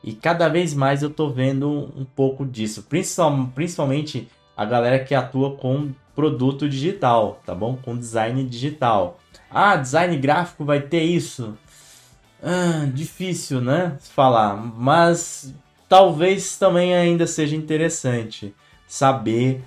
E 0.03 0.13
cada 0.13 0.49
vez 0.49 0.73
mais 0.73 1.01
eu 1.01 1.09
tô 1.09 1.29
vendo 1.29 1.91
um 1.97 2.05
pouco 2.05 2.45
disso 2.45 2.85
principalmente 2.89 4.27
a 4.55 4.65
galera 4.65 5.03
que 5.03 5.15
atua 5.15 5.55
com 5.55 5.91
produto 6.15 6.69
digital 6.69 7.41
tá 7.45 7.55
bom 7.55 7.75
com 7.75 7.97
design 7.97 8.43
digital 8.43 9.19
ah, 9.53 9.75
design 9.75 10.17
gráfico 10.17 10.65
vai 10.65 10.81
ter 10.81 11.03
isso. 11.03 11.55
Ah, 12.41 12.87
difícil, 12.91 13.61
né? 13.61 13.97
Falar, 13.99 14.55
mas 14.57 15.53
talvez 15.87 16.57
também 16.57 16.95
ainda 16.95 17.27
seja 17.27 17.55
interessante 17.55 18.53
saber 18.87 19.63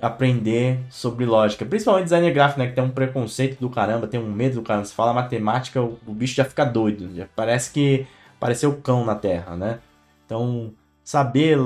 aprender 0.00 0.78
sobre 0.90 1.24
lógica. 1.24 1.64
Principalmente 1.64 2.04
designer 2.04 2.32
gráfico, 2.32 2.60
né? 2.60 2.68
Que 2.68 2.74
tem 2.74 2.84
um 2.84 2.90
preconceito 2.90 3.58
do 3.58 3.70
caramba, 3.70 4.06
tem 4.06 4.20
um 4.20 4.30
medo 4.30 4.56
do 4.56 4.62
caramba. 4.62 4.84
Se 4.84 4.94
fala 4.94 5.14
matemática, 5.14 5.82
o, 5.82 5.98
o 6.06 6.12
bicho 6.12 6.34
já 6.34 6.44
fica 6.44 6.64
doido. 6.64 7.10
Já 7.16 7.26
parece 7.34 7.72
que 7.72 8.06
apareceu 8.36 8.76
cão 8.76 9.06
na 9.06 9.14
Terra, 9.14 9.56
né? 9.56 9.78
Então, 10.26 10.72
saber 11.02 11.58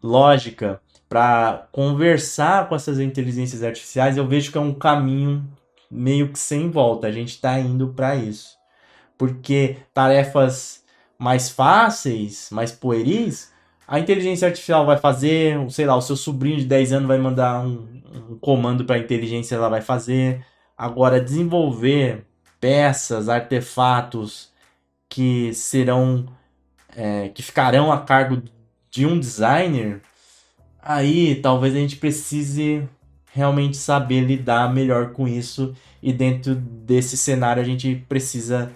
lógica 0.00 0.80
para 1.08 1.68
conversar 1.70 2.68
com 2.68 2.74
essas 2.74 2.98
inteligências 2.98 3.62
artificiais, 3.62 4.16
eu 4.16 4.26
vejo 4.26 4.50
que 4.50 4.58
é 4.58 4.60
um 4.60 4.74
caminho 4.74 5.46
meio 5.90 6.32
que 6.32 6.38
sem 6.38 6.70
volta. 6.70 7.06
A 7.06 7.12
gente 7.12 7.30
está 7.30 7.58
indo 7.58 7.88
para 7.88 8.16
isso. 8.16 8.56
Porque 9.16 9.76
tarefas 9.94 10.84
mais 11.18 11.48
fáceis, 11.48 12.48
mais 12.50 12.72
pueris, 12.72 13.52
a 13.88 14.00
inteligência 14.00 14.48
artificial 14.48 14.84
vai 14.84 14.98
fazer, 14.98 15.58
sei 15.70 15.86
lá, 15.86 15.96
o 15.96 16.02
seu 16.02 16.16
sobrinho 16.16 16.58
de 16.58 16.64
10 16.64 16.92
anos 16.92 17.08
vai 17.08 17.18
mandar 17.18 17.64
um, 17.64 18.02
um 18.30 18.38
comando 18.38 18.84
para 18.84 18.96
a 18.96 18.98
inteligência, 18.98 19.54
ela 19.54 19.68
vai 19.68 19.80
fazer. 19.80 20.44
Agora, 20.76 21.20
desenvolver 21.20 22.26
peças, 22.60 23.28
artefatos 23.28 24.52
que 25.08 25.54
serão, 25.54 26.26
é, 26.96 27.28
que 27.28 27.42
ficarão 27.42 27.92
a 27.92 28.00
cargo 28.00 28.42
de 28.90 29.06
um 29.06 29.18
designer, 29.20 30.02
aí 30.86 31.34
talvez 31.36 31.74
a 31.74 31.78
gente 31.78 31.96
precise 31.96 32.88
realmente 33.32 33.76
saber 33.76 34.20
lidar 34.20 34.72
melhor 34.72 35.10
com 35.12 35.26
isso 35.26 35.74
e 36.00 36.12
dentro 36.12 36.54
desse 36.54 37.16
cenário 37.16 37.60
a 37.60 37.64
gente 37.64 37.96
precisa 38.08 38.72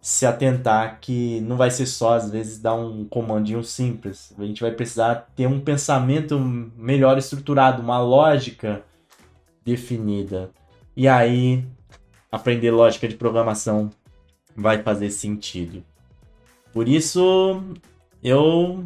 se 0.00 0.26
atentar 0.26 0.98
que 1.00 1.40
não 1.40 1.56
vai 1.56 1.70
ser 1.70 1.86
só 1.86 2.16
às 2.16 2.30
vezes 2.30 2.58
dar 2.58 2.74
um 2.74 3.06
comandinho 3.06 3.64
simples. 3.64 4.34
A 4.38 4.44
gente 4.44 4.60
vai 4.60 4.70
precisar 4.70 5.30
ter 5.34 5.46
um 5.46 5.58
pensamento 5.58 6.38
melhor 6.38 7.16
estruturado, 7.16 7.80
uma 7.80 7.98
lógica 7.98 8.84
definida. 9.64 10.50
E 10.94 11.08
aí 11.08 11.64
aprender 12.30 12.70
lógica 12.70 13.08
de 13.08 13.16
programação 13.16 13.90
vai 14.54 14.82
fazer 14.82 15.10
sentido. 15.10 15.82
Por 16.70 16.86
isso 16.86 17.62
eu 18.22 18.84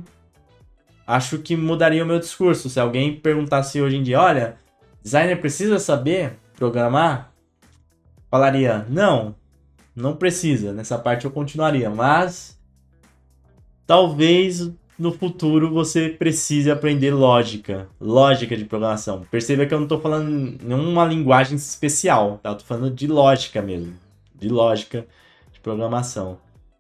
acho 1.09 1.39
que 1.39 1.57
mudaria 1.57 2.05
o 2.05 2.07
meu 2.07 2.19
discurso. 2.19 2.69
Se 2.69 2.79
alguém 2.79 3.19
perguntasse 3.19 3.81
hoje 3.81 3.97
em 3.97 4.03
dia, 4.03 4.21
olha, 4.21 4.57
Designer 5.03 5.41
precisa 5.41 5.79
saber 5.79 6.35
programar? 6.55 7.33
Falaria, 8.31 8.85
não, 8.91 9.35
não 9.97 10.15
precisa. 10.15 10.71
Nessa 10.71 10.99
parte 10.99 11.25
eu 11.25 11.31
continuaria, 11.31 11.89
mas 11.89 12.61
talvez 13.87 14.71
no 14.99 15.11
futuro 15.11 15.73
você 15.73 16.11
precise 16.11 16.71
aprender 16.71 17.13
lógica, 17.13 17.89
lógica 17.99 18.55
de 18.55 18.67
programação. 18.67 19.25
Perceba 19.31 19.65
que 19.65 19.73
eu 19.73 19.79
não 19.79 19.87
estou 19.87 20.01
falando 20.01 20.59
nenhuma 20.63 21.07
linguagem 21.07 21.57
especial, 21.57 22.39
tá? 22.43 22.51
Eu 22.51 22.57
tô 22.57 22.65
falando 22.65 22.95
de 22.95 23.07
lógica 23.07 23.63
mesmo, 23.63 23.95
de 24.35 24.51
lógica 24.51 25.07
de 25.55 25.61
programação. 25.61 26.39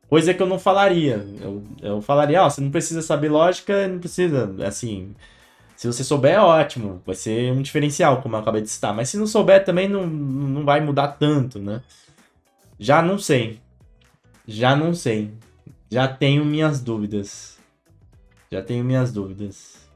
Coisa 0.08 0.32
que 0.32 0.42
eu 0.42 0.46
não 0.46 0.58
falaria. 0.58 1.26
Eu, 1.40 1.62
eu 1.82 2.00
falaria, 2.00 2.42
ó, 2.42 2.46
oh, 2.46 2.50
você 2.50 2.60
não 2.60 2.70
precisa 2.70 3.02
saber 3.02 3.28
lógica, 3.28 3.86
não 3.86 3.98
precisa, 3.98 4.54
assim, 4.66 5.14
se 5.78 5.86
você 5.86 6.02
souber, 6.02 6.32
é 6.32 6.40
ótimo. 6.40 7.00
Vai 7.06 7.14
ser 7.14 7.52
um 7.52 7.62
diferencial, 7.62 8.20
como 8.20 8.34
eu 8.34 8.40
acabei 8.40 8.60
de 8.60 8.68
citar. 8.68 8.92
Mas 8.92 9.10
se 9.10 9.16
não 9.16 9.28
souber, 9.28 9.64
também 9.64 9.88
não, 9.88 10.08
não 10.08 10.64
vai 10.64 10.80
mudar 10.80 11.06
tanto, 11.06 11.60
né? 11.60 11.82
Já 12.80 13.00
não 13.00 13.16
sei. 13.16 13.60
Já 14.44 14.74
não 14.74 14.92
sei. 14.92 15.30
Já 15.88 16.08
tenho 16.08 16.44
minhas 16.44 16.80
dúvidas. 16.80 17.58
Já 18.50 18.60
tenho 18.60 18.84
minhas 18.84 19.12
dúvidas. 19.12 19.88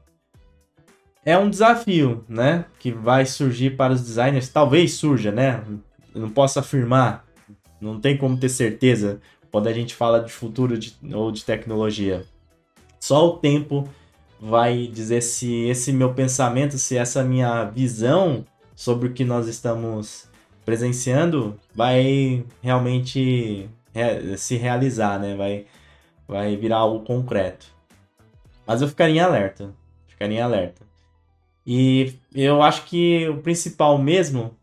É 1.25 1.37
um 1.37 1.49
desafio, 1.49 2.23
né? 2.29 2.63
Que 2.79 2.89
vai 2.89 3.25
surgir 3.25 3.75
para 3.75 3.91
os 3.91 4.01
designers. 4.01 4.47
Talvez 4.47 4.93
surja, 4.93 5.33
né? 5.33 5.63
Eu 6.15 6.21
não 6.21 6.29
posso 6.29 6.59
afirmar. 6.59 7.25
Não 7.81 7.99
tem 7.99 8.17
como 8.17 8.37
ter 8.37 8.47
certeza 8.47 9.19
quando 9.53 9.67
a 9.67 9.73
gente 9.73 9.93
fala 9.93 10.19
de 10.19 10.31
futuro 10.31 10.79
de, 10.79 10.97
ou 11.13 11.31
de 11.31 11.45
tecnologia. 11.45 12.25
Só 12.99 13.27
o 13.27 13.37
tempo 13.37 13.87
vai 14.41 14.87
dizer 14.87 15.21
se 15.21 15.67
esse 15.67 15.93
meu 15.93 16.11
pensamento, 16.11 16.75
se 16.79 16.97
essa 16.97 17.23
minha 17.23 17.63
visão 17.65 18.43
sobre 18.75 19.09
o 19.09 19.13
que 19.13 19.23
nós 19.23 19.47
estamos 19.47 20.27
presenciando 20.65 21.55
vai 21.75 22.43
realmente 22.63 23.69
se 24.37 24.55
realizar, 24.55 25.19
né? 25.19 25.35
Vai, 25.35 25.67
vai 26.27 26.57
virar 26.57 26.77
algo 26.77 27.05
concreto. 27.05 27.67
Mas 28.65 28.81
eu 28.81 28.87
ficaria 28.87 29.17
em 29.17 29.19
alerta. 29.19 29.71
Ficaria 30.07 30.39
em 30.39 30.41
alerta. 30.41 30.81
E 31.63 32.15
eu 32.33 32.63
acho 32.63 32.85
que 32.85 33.29
o 33.29 33.37
principal 33.37 33.99
mesmo 33.99 34.57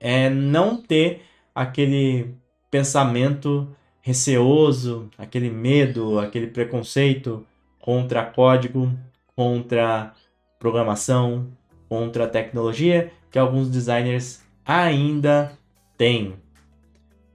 é 0.00 0.30
não 0.30 0.80
ter 0.80 1.24
aquele 1.54 2.34
pensamento 2.70 3.68
receoso, 4.00 5.10
aquele 5.18 5.50
medo, 5.50 6.18
aquele 6.18 6.46
preconceito 6.46 7.46
contra 7.78 8.24
código, 8.24 8.92
contra 9.36 10.14
programação, 10.58 11.48
contra 11.88 12.28
tecnologia 12.28 13.12
que 13.30 13.38
alguns 13.38 13.68
designers 13.68 14.42
ainda 14.64 15.52
têm. 15.96 16.34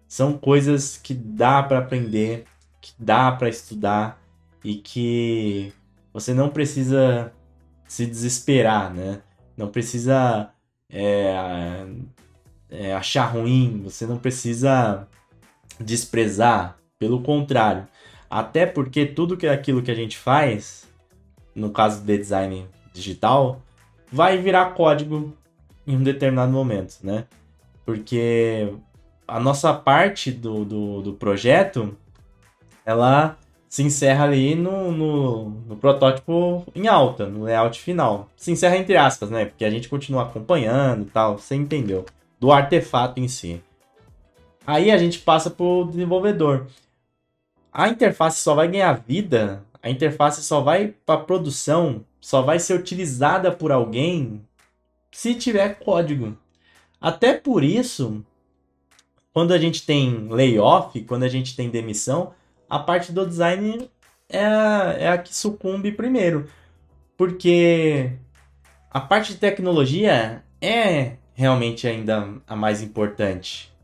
São 0.08 0.38
coisas 0.38 0.98
que 0.98 1.14
dá 1.14 1.64
para 1.64 1.80
aprender, 1.80 2.46
que 2.82 2.94
dá 2.98 3.32
para 3.32 3.50
estudar 3.50 4.22
e 4.64 4.76
que 4.76 5.74
você 6.14 6.34
não 6.34 6.50
precisa 6.50 7.34
se 7.88 8.06
desesperar, 8.06 8.94
né? 8.94 9.22
Não 9.58 9.68
precisa 9.68 10.50
é, 10.90 11.86
é, 12.70 12.94
achar 12.94 13.26
ruim, 13.26 13.82
você 13.84 14.06
não 14.06 14.18
precisa 14.18 15.08
desprezar, 15.80 16.78
pelo 16.98 17.22
contrário. 17.22 17.88
Até 18.30 18.66
porque 18.66 19.06
tudo 19.06 19.38
que 19.38 19.48
é 19.48 19.52
aquilo 19.52 19.82
que 19.82 19.92
a 19.92 19.96
gente 19.96 20.18
faz 20.18 20.86
no 21.56 21.70
caso 21.70 22.04
de 22.04 22.18
design 22.18 22.68
digital, 22.94 23.62
vai 24.12 24.38
virar 24.38 24.74
código 24.74 25.34
em 25.88 25.96
um 25.96 26.04
determinado 26.04 26.52
momento, 26.52 26.98
né? 27.02 27.26
Porque 27.86 28.74
a 29.28 29.40
nossa 29.40 29.74
parte 29.74 30.32
do, 30.32 30.66
do, 30.66 31.02
do 31.02 31.14
projeto, 31.14 31.96
ela 32.86 33.38
se 33.70 33.84
encerra 33.84 34.26
ali 34.26 34.56
no, 34.56 34.92
no, 34.92 35.50
no, 35.50 35.76
protótipo 35.78 36.66
em 36.76 36.88
alta, 36.88 37.26
no 37.26 37.44
layout 37.44 37.80
final. 37.80 38.30
Se 38.36 38.52
encerra 38.52 38.78
entre 38.78 38.98
aspas, 38.98 39.30
né? 39.30 39.46
Porque 39.46 39.66
a 39.66 39.70
gente 39.70 39.90
continua 39.90 40.24
acompanhando 40.24 41.04
e 41.04 41.10
tal, 41.10 41.38
você 41.38 41.56
entendeu? 41.56 42.06
Do 42.40 42.52
artefato 42.52 43.20
em 43.20 43.28
si. 43.28 43.62
Aí 44.66 44.92
a 44.92 44.98
gente 44.98 45.20
passa 45.20 45.50
para 45.50 45.66
o 45.66 45.86
desenvolvedor. 45.86 46.68
a 47.72 47.90
interface 47.90 48.40
só 48.40 48.56
vai 48.56 48.68
ganhar 48.70 48.94
vida, 48.94 49.64
a 49.84 49.90
interface 49.90 50.42
só 50.44 50.62
vai 50.62 50.94
para 51.06 51.20
produção, 51.20 52.06
só 52.22 52.42
vai 52.42 52.58
ser 52.58 52.74
utilizada 52.74 53.52
por 53.52 53.72
alguém 53.72 54.42
se 55.12 55.36
tiver 55.36 55.80
código. 55.80 56.38
Até 57.00 57.34
por 57.34 57.64
isso, 57.64 58.26
quando 59.34 59.54
a 59.54 59.58
gente 59.58 59.86
tem 59.86 60.28
layoff, 60.30 61.00
quando 61.04 61.24
a 61.24 61.28
gente 61.28 61.56
tem 61.56 61.70
demissão, 61.70 62.34
a 62.70 62.80
parte 62.80 63.12
do 63.12 63.28
design 63.28 63.90
é 64.30 64.44
a, 64.44 64.96
é 64.98 65.08
a 65.10 65.18
que 65.18 65.36
sucumbe 65.36 65.92
primeiro. 65.92 66.50
Porque 67.18 68.12
a 68.90 69.00
parte 69.00 69.34
de 69.34 69.40
tecnologia 69.40 70.44
é 70.62 71.18
realmente 71.34 71.86
ainda 71.86 72.42
a 72.48 72.56
mais 72.56 72.82
importante. 72.82 73.75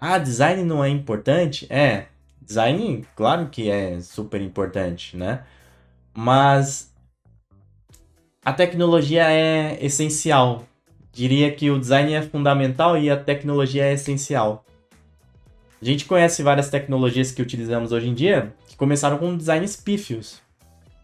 Ah, 0.00 0.18
design 0.18 0.62
não 0.62 0.84
é 0.84 0.88
importante? 0.88 1.66
É, 1.68 2.06
design, 2.40 3.04
claro 3.16 3.48
que 3.48 3.68
é 3.68 4.00
super 4.00 4.40
importante, 4.40 5.16
né? 5.16 5.42
Mas 6.14 6.94
a 8.44 8.52
tecnologia 8.52 9.30
é 9.30 9.76
essencial. 9.84 10.64
Diria 11.12 11.52
que 11.52 11.68
o 11.70 11.78
design 11.80 12.14
é 12.14 12.22
fundamental 12.22 12.96
e 12.96 13.10
a 13.10 13.16
tecnologia 13.16 13.84
é 13.84 13.92
essencial. 13.92 14.64
A 15.80 15.84
gente 15.84 16.04
conhece 16.04 16.42
várias 16.42 16.70
tecnologias 16.70 17.32
que 17.32 17.42
utilizamos 17.42 17.90
hoje 17.90 18.08
em 18.08 18.14
dia 18.14 18.54
que 18.68 18.76
começaram 18.76 19.18
com 19.18 19.36
designs 19.36 19.76
pífios 19.76 20.40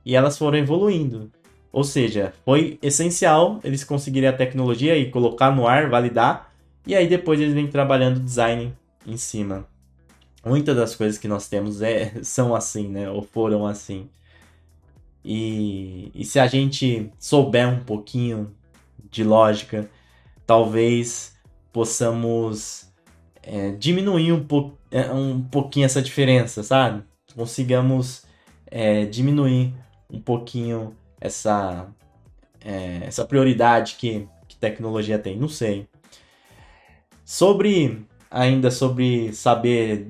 e 0.05 0.15
elas 0.15 0.39
foram 0.39 0.59
evoluindo. 0.59 1.33
Ou 1.73 1.83
seja, 1.83 2.33
foi 2.45 2.79
essencial 2.81 3.59
eles 3.65 3.83
conseguirem 3.83 4.29
a 4.29 4.33
tecnologia 4.33 4.97
e 4.97 5.11
colocar 5.11 5.51
no 5.51 5.67
ar, 5.67 5.91
validar, 5.91 6.53
e 6.87 6.95
aí 6.95 7.09
depois 7.09 7.41
eles 7.41 7.55
vêm 7.55 7.67
trabalhando 7.67 8.21
design 8.21 8.73
em 9.07 9.17
cima. 9.17 9.67
Muitas 10.45 10.77
das 10.77 10.95
coisas 10.95 11.19
que 11.19 11.29
nós 11.29 11.49
temos 11.49 11.81
é, 11.81 12.13
são 12.23 12.55
assim, 12.55 12.89
né? 12.89 13.11
Ou 13.11 13.23
foram 13.23 13.67
assim. 13.67 14.09
E, 15.25 16.11
e 16.15 16.25
se 16.25 16.39
a 16.39 16.47
gente 16.47 17.11
souber 17.19 17.67
um 17.67 17.83
pouquinho 17.83 18.55
de 19.11 19.25
lógica, 19.25 19.89
talvez 20.47 21.35
possamos 21.73 22.93
é, 23.43 23.71
diminuir 23.73 24.33
um, 24.33 24.45
po 24.45 24.77
é, 24.91 25.11
um 25.11 25.43
pouquinho 25.43 25.87
essa 25.87 26.03
diferença, 26.03 26.63
sabe? 26.63 27.03
Consigamos 27.35 28.25
é, 28.67 29.07
diminuir 29.07 29.75
um 30.11 30.21
pouquinho 30.21 30.95
essa, 31.21 31.89
é, 32.61 33.01
essa 33.07 33.25
prioridade 33.25 33.97
que, 33.99 34.29
que 34.47 34.57
tecnologia 34.57 35.19
tem. 35.19 35.39
Não 35.39 35.49
sei. 35.49 35.89
Sobre 37.25 38.07
ainda 38.35 38.69
sobre 38.69 39.33
saber 39.33 40.09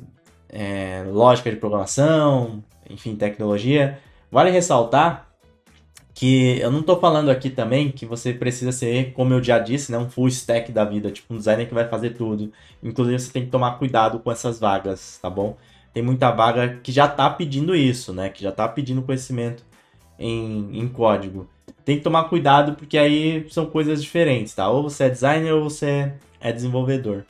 é, 0.48 1.04
lógica 1.06 1.50
de 1.50 1.56
programação, 1.56 2.64
enfim, 2.88 3.14
tecnologia, 3.14 3.98
vale 4.32 4.50
ressaltar 4.50 5.28
que 6.14 6.58
eu 6.58 6.70
não 6.70 6.80
estou 6.80 6.98
falando 6.98 7.28
aqui 7.28 7.50
também 7.50 7.90
que 7.90 8.06
você 8.06 8.32
precisa 8.32 8.72
ser, 8.72 9.12
como 9.12 9.34
eu 9.34 9.42
já 9.42 9.58
disse, 9.58 9.92
né, 9.92 9.98
um 9.98 10.08
full 10.08 10.28
stack 10.28 10.72
da 10.72 10.84
vida, 10.84 11.10
tipo 11.10 11.34
um 11.34 11.36
designer 11.36 11.68
que 11.68 11.74
vai 11.74 11.86
fazer 11.86 12.10
tudo. 12.10 12.50
Inclusive 12.82 13.18
você 13.18 13.30
tem 13.30 13.44
que 13.44 13.50
tomar 13.50 13.72
cuidado 13.72 14.18
com 14.20 14.32
essas 14.32 14.58
vagas, 14.58 15.18
tá 15.20 15.28
bom? 15.28 15.58
Tem 15.92 16.02
muita 16.02 16.30
vaga 16.30 16.78
que 16.82 16.90
já 16.90 17.06
está 17.06 17.28
pedindo 17.28 17.74
isso, 17.76 18.12
né? 18.12 18.30
Que 18.30 18.42
já 18.42 18.50
está 18.50 18.66
pedindo 18.66 19.02
conhecimento 19.02 19.64
em, 20.18 20.78
em 20.78 20.88
código. 20.88 21.46
Tem 21.84 21.98
que 21.98 22.02
tomar 22.02 22.24
cuidado 22.24 22.74
porque 22.74 22.96
aí 22.96 23.46
são 23.50 23.66
coisas 23.66 24.02
diferentes, 24.02 24.54
tá? 24.54 24.68
Ou 24.68 24.84
você 24.84 25.04
é 25.04 25.10
designer 25.10 25.52
ou 25.52 25.64
você 25.64 26.12
é 26.40 26.52
desenvolvedor. 26.52 27.24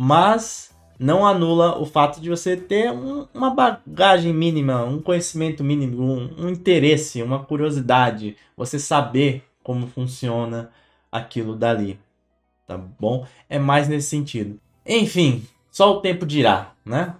Mas 0.00 0.72
não 0.96 1.26
anula 1.26 1.76
o 1.76 1.84
fato 1.84 2.20
de 2.20 2.30
você 2.30 2.56
ter 2.56 2.92
um, 2.92 3.26
uma 3.34 3.50
bagagem 3.50 4.32
mínima, 4.32 4.84
um 4.84 5.02
conhecimento 5.02 5.64
mínimo, 5.64 6.00
um, 6.00 6.44
um 6.44 6.48
interesse, 6.48 7.20
uma 7.20 7.42
curiosidade, 7.42 8.36
você 8.56 8.78
saber 8.78 9.42
como 9.60 9.88
funciona 9.88 10.70
aquilo 11.10 11.56
dali, 11.56 11.98
tá 12.64 12.78
bom? 12.78 13.26
É 13.48 13.58
mais 13.58 13.88
nesse 13.88 14.08
sentido. 14.08 14.60
Enfim, 14.86 15.44
só 15.68 15.92
o 15.92 16.00
tempo 16.00 16.24
dirá, 16.24 16.74
né? 16.84 17.16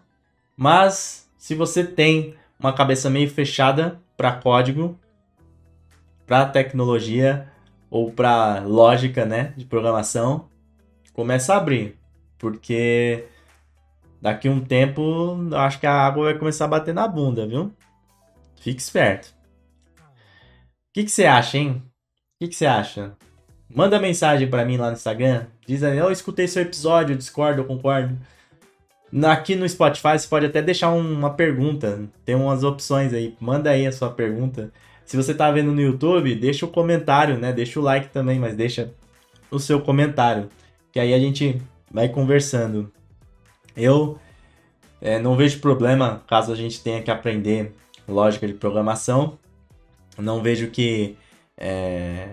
Mas 0.57 1.29
se 1.37 1.57
você 1.57 1.83
tem 1.83 2.37
uma 2.61 2.73
cabeça 2.73 3.11
meio 3.11 3.29
fechada 3.29 4.01
para 4.17 4.31
código, 4.31 4.97
para 6.25 6.47
tecnologia 6.47 7.51
ou 7.91 8.13
para 8.13 8.61
lógica, 8.61 9.25
né, 9.25 9.53
de 9.57 9.65
programação, 9.65 10.47
começa 11.13 11.55
a 11.55 11.57
abrir, 11.57 11.98
porque 12.39 13.25
daqui 14.21 14.49
um 14.49 14.61
tempo 14.61 15.37
acho 15.55 15.81
que 15.81 15.87
a 15.87 15.93
água 15.93 16.25
vai 16.25 16.39
começar 16.39 16.65
a 16.65 16.69
bater 16.69 16.95
na 16.95 17.07
bunda, 17.07 17.47
viu? 17.47 17.73
Fique 18.61 18.81
esperto. 18.81 19.29
O 19.29 20.93
que, 20.95 21.05
que 21.05 21.11
você 21.11 21.27
acha, 21.27 21.59
hein? 21.59 21.83
O 21.85 22.45
que, 22.45 22.49
que 22.49 22.57
você 22.57 22.67
acha? 22.67 23.17
Manda 23.69 24.01
mensagem 24.01 24.49
para 24.49 24.65
mim 24.65 24.77
lá 24.77 24.87
no 24.87 24.95
Instagram. 24.95 25.47
Diz 25.67 25.83
aí, 25.83 25.99
eu 25.99 26.11
escutei 26.11 26.49
seu 26.49 26.63
episódio, 26.63 27.13
eu 27.13 27.19
discordo, 27.19 27.61
eu 27.61 27.67
concordo. 27.67 28.19
Aqui 29.27 29.55
no 29.55 29.69
Spotify 29.69 30.19
você 30.19 30.29
pode 30.29 30.47
até 30.47 30.63
deixar 30.63 30.91
uma 30.91 31.35
pergunta. 31.35 32.09
Tem 32.25 32.35
umas 32.35 32.65
opções 32.65 33.13
aí. 33.13 33.37
Manda 33.41 33.71
aí 33.71 33.87
a 33.87 33.93
sua 33.93 34.11
pergunta. 34.11 34.73
Se 35.05 35.17
você 35.17 35.35
tá 35.35 35.51
vendo 35.51 35.73
no 35.73 35.81
YouTube, 35.81 36.35
deixa 36.35 36.67
o 36.67 36.69
comentário, 36.69 37.39
né? 37.39 37.53
Deixa 37.53 37.81
o 37.81 37.83
like 37.83 38.09
também, 38.09 38.39
mas 38.39 38.55
deixa 38.55 38.93
o 39.51 39.59
seu 39.59 39.81
comentário. 39.81 40.49
Que 40.93 41.01
aí 41.01 41.15
a 41.15 41.19
gente 41.19 41.61
vai 41.91 42.09
conversando. 42.09 42.93
Eu 43.77 44.19
é, 45.01 45.19
não 45.19 45.37
vejo 45.37 45.61
problema 45.61 46.23
caso 46.27 46.53
a 46.53 46.57
gente 46.57 46.83
tenha 46.83 47.03
que 47.03 47.11
aprender 47.11 47.75
lógica 48.09 48.47
de 48.47 48.55
programação. 48.55 49.39
Não 50.17 50.43
vejo 50.43 50.71
que 50.71 51.17
é, 51.57 52.31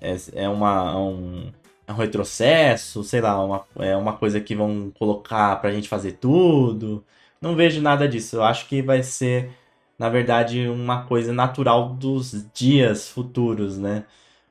é, 0.00 0.16
é 0.34 0.48
uma, 0.48 0.96
um, 0.96 1.52
é 1.86 1.92
um 1.92 1.96
retrocesso, 1.96 3.02
sei 3.02 3.20
lá, 3.20 3.42
uma, 3.42 3.64
é 3.76 3.96
uma 3.96 4.16
coisa 4.16 4.40
que 4.40 4.54
vão 4.54 4.92
colocar 4.98 5.56
pra 5.60 5.72
gente 5.72 5.88
fazer 5.88 6.12
tudo. 6.12 7.04
Não 7.40 7.56
vejo 7.56 7.80
nada 7.80 8.08
disso. 8.08 8.36
Eu 8.36 8.44
acho 8.44 8.68
que 8.68 8.82
vai 8.82 9.02
ser, 9.02 9.50
na 9.98 10.08
verdade, 10.08 10.68
uma 10.68 11.04
coisa 11.04 11.32
natural 11.32 11.90
dos 11.90 12.46
dias 12.54 13.08
futuros, 13.08 13.78
né? 13.78 14.04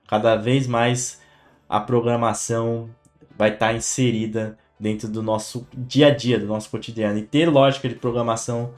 Cada 0.07 0.35
vez 0.35 0.67
mais 0.67 1.21
a 1.67 1.79
programação 1.79 2.89
vai 3.37 3.53
estar 3.53 3.67
tá 3.67 3.73
inserida 3.73 4.57
dentro 4.79 5.07
do 5.07 5.21
nosso 5.21 5.67
dia 5.73 6.07
a 6.07 6.09
dia, 6.09 6.39
do 6.39 6.45
nosso 6.45 6.69
cotidiano. 6.69 7.17
E 7.17 7.23
ter 7.23 7.49
lógica 7.49 7.87
de 7.87 7.95
programação 7.95 8.71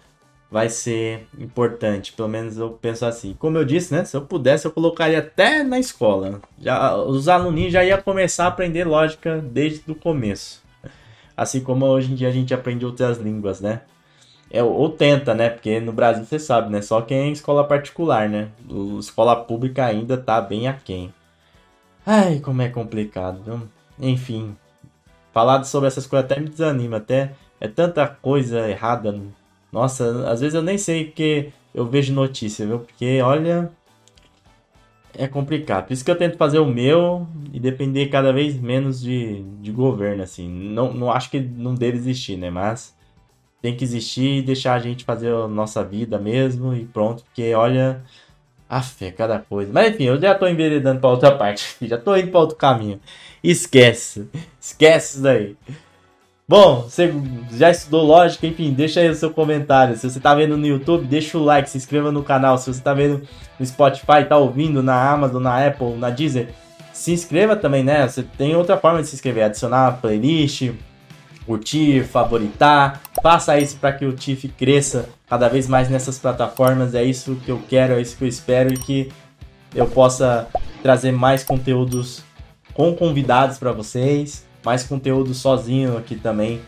vai 0.50 0.70
ser 0.70 1.28
importante, 1.38 2.14
pelo 2.14 2.30
menos 2.30 2.58
eu 2.58 2.72
penso 2.72 3.06
assim. 3.06 3.36
Como 3.38 3.58
eu 3.58 3.66
disse, 3.66 3.94
né, 3.94 4.06
se 4.06 4.16
eu 4.16 4.22
pudesse 4.22 4.66
eu 4.66 4.72
colocaria 4.72 5.20
até 5.20 5.64
na 5.64 5.78
escola. 5.78 6.42
Já 6.60 6.96
os 6.96 7.28
alunos 7.28 7.72
já 7.72 7.84
ia 7.84 7.98
começar 8.02 8.46
a 8.46 8.48
aprender 8.48 8.86
lógica 8.86 9.40
desde 9.40 9.92
o 9.92 9.96
começo. 9.96 10.64
Assim 11.36 11.62
como 11.62 11.86
hoje 11.86 12.12
em 12.12 12.16
dia 12.16 12.30
a 12.30 12.32
gente 12.32 12.54
aprende 12.54 12.86
outras 12.86 13.18
línguas, 13.18 13.62
né? 13.62 13.82
É, 14.50 14.64
ou 14.64 14.90
tenta, 14.90 15.36
né? 15.36 15.50
Porque 15.50 15.80
no 15.80 15.92
Brasil 15.92 16.24
você 16.24 16.40
sabe, 16.40 16.72
né? 16.72 16.82
Só 16.82 17.02
quem 17.02 17.18
é 17.18 17.32
escola 17.32 17.68
particular, 17.68 18.30
né? 18.30 18.50
O, 18.70 18.98
escola 19.00 19.36
pública 19.36 19.86
ainda 19.86 20.18
tá 20.18 20.40
bem 20.42 20.68
aquém. 20.68 21.14
Ai, 22.06 22.40
como 22.40 22.62
é 22.62 22.70
complicado, 22.70 23.44
viu? 23.44 23.62
Enfim, 24.00 24.56
falar 25.34 25.64
sobre 25.64 25.88
essas 25.88 26.06
coisas 26.06 26.30
até 26.30 26.40
me 26.40 26.50
desanima, 26.50 26.98
até 26.98 27.34
é 27.60 27.68
tanta 27.68 28.08
coisa 28.08 28.70
errada 28.70 29.12
nossa, 29.72 30.30
às 30.30 30.40
vezes 30.42 30.56
eu 30.56 30.62
nem 30.62 30.78
sei 30.78 31.06
porque 31.06 31.52
eu 31.74 31.86
vejo 31.86 32.14
notícia, 32.14 32.66
viu? 32.66 32.80
Porque, 32.80 33.22
olha, 33.22 33.72
é 35.14 35.28
complicado. 35.28 35.88
Por 35.88 35.94
isso 35.94 36.06
que 36.06 36.12
eu 36.12 36.18
tento 36.18 36.38
fazer 36.38 36.60
o 36.60 36.66
meu 36.66 37.28
e 37.54 37.60
depender 37.60 38.08
cada 38.08 38.32
vez 38.32 38.60
menos 38.60 39.02
de, 39.02 39.44
de 39.62 39.72
governo, 39.72 40.24
assim. 40.24 40.50
Não, 40.50 40.94
não 40.94 41.12
acho 41.12 41.30
que 41.30 41.40
não 41.40 41.76
deve 41.76 41.98
existir, 41.98 42.38
né? 42.38 42.50
Mas 42.50 42.96
tem 43.62 43.76
que 43.76 43.84
existir 43.84 44.40
e 44.40 44.42
deixar 44.42 44.76
a 44.76 44.80
gente 44.80 45.04
fazer 45.04 45.34
a 45.34 45.48
nossa 45.48 45.84
vida 45.84 46.18
mesmo 46.18 46.74
e 46.74 46.86
pronto. 46.86 47.24
Porque, 47.26 47.54
olha, 47.54 48.04
a 48.70 48.82
fé, 48.82 49.12
cada 49.12 49.40
coisa. 49.40 49.72
Mas 49.74 49.94
enfim, 49.94 50.06
eu 50.06 50.20
já 50.20 50.36
tô 50.36 50.48
enveredando 50.48 51.00
pra 51.00 51.10
outra 51.10 51.32
parte. 51.36 51.76
Já 51.88 51.98
tô 51.98 52.16
indo 52.16 52.32
pra 52.32 52.42
outro 52.42 52.56
caminho. 52.56 53.00
Esquece. 53.44 54.28
Esquece 54.60 55.14
isso 55.14 55.24
daí. 55.24 55.56
Bom, 56.50 56.84
você 56.84 57.14
já 57.52 57.70
estudou 57.70 58.06
lógica, 58.06 58.48
enfim, 58.48 58.72
deixa 58.72 59.02
aí 59.02 59.10
o 59.10 59.16
seu 59.16 59.32
comentário. 59.32 59.98
Se 59.98 60.10
você 60.10 60.18
tá 60.18 60.34
vendo 60.34 60.56
no 60.56 60.66
YouTube, 60.66 61.06
deixa 61.06 61.38
o 61.38 61.44
like, 61.44 61.70
se 61.70 61.78
inscreva 61.78 62.10
no 62.10 62.24
canal. 62.24 62.58
Se 62.58 62.74
você 62.74 62.82
tá 62.82 62.94
vendo 62.94 63.22
no 63.60 63.66
Spotify, 63.66 64.24
tá 64.28 64.38
ouvindo 64.38 64.82
na 64.82 65.12
Amazon, 65.12 65.44
na 65.44 65.68
Apple, 65.68 65.98
na 65.98 66.10
Deezer, 66.10 66.48
se 66.94 67.12
inscreva 67.12 67.58
também, 67.58 67.84
né? 67.84 68.08
Você 68.08 68.24
tem 68.24 68.56
outra 68.56 68.78
forma 68.78 69.02
de 69.02 69.10
se 69.10 69.16
inscrever, 69.16 69.44
adicionar 69.44 69.88
a 69.88 69.92
playlist, 69.92 70.72
curtir, 71.48 72.04
favoritar. 72.04 73.02
Faça 73.24 73.58
isso 73.58 73.78
para 73.78 73.94
que 73.94 74.06
o 74.06 74.14
TIFF 74.14 74.50
cresça 74.50 75.10
cada 75.28 75.48
vez 75.48 75.68
mais 75.68 75.90
nessas 75.90 76.20
plataformas. 76.20 76.94
É 76.94 77.04
isso 77.04 77.36
que 77.44 77.50
eu 77.50 77.60
quero, 77.68 77.94
é 77.94 78.02
isso 78.02 78.16
que 78.16 78.24
eu 78.24 78.28
espero 78.28 78.72
e 78.72 78.78
que 78.78 79.12
eu 79.74 79.88
possa 79.88 80.48
trazer 80.84 81.12
mais 81.12 81.44
conteúdos 81.44 82.22
com 82.74 82.94
convidados 82.94 83.58
para 83.58 83.72
vocês 83.72 84.46
mais 84.68 84.84
conteúdo 84.84 85.34
sozinho 85.34 85.98
aqui 85.98 86.18
também 86.18 86.60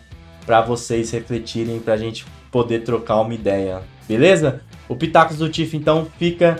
para 0.45 0.61
vocês 0.61 1.11
refletirem, 1.11 1.81
para 1.81 1.95
a 1.95 1.97
gente 1.97 2.25
poder 2.49 2.79
trocar 2.79 3.17
uma 3.19 3.33
ideia. 3.33 3.81
beleza? 4.07 4.61
O 4.87 4.95
Pitacos 4.95 5.37
do 5.37 5.49
Tiff 5.49 5.75
então 5.75 6.07
fica 6.17 6.59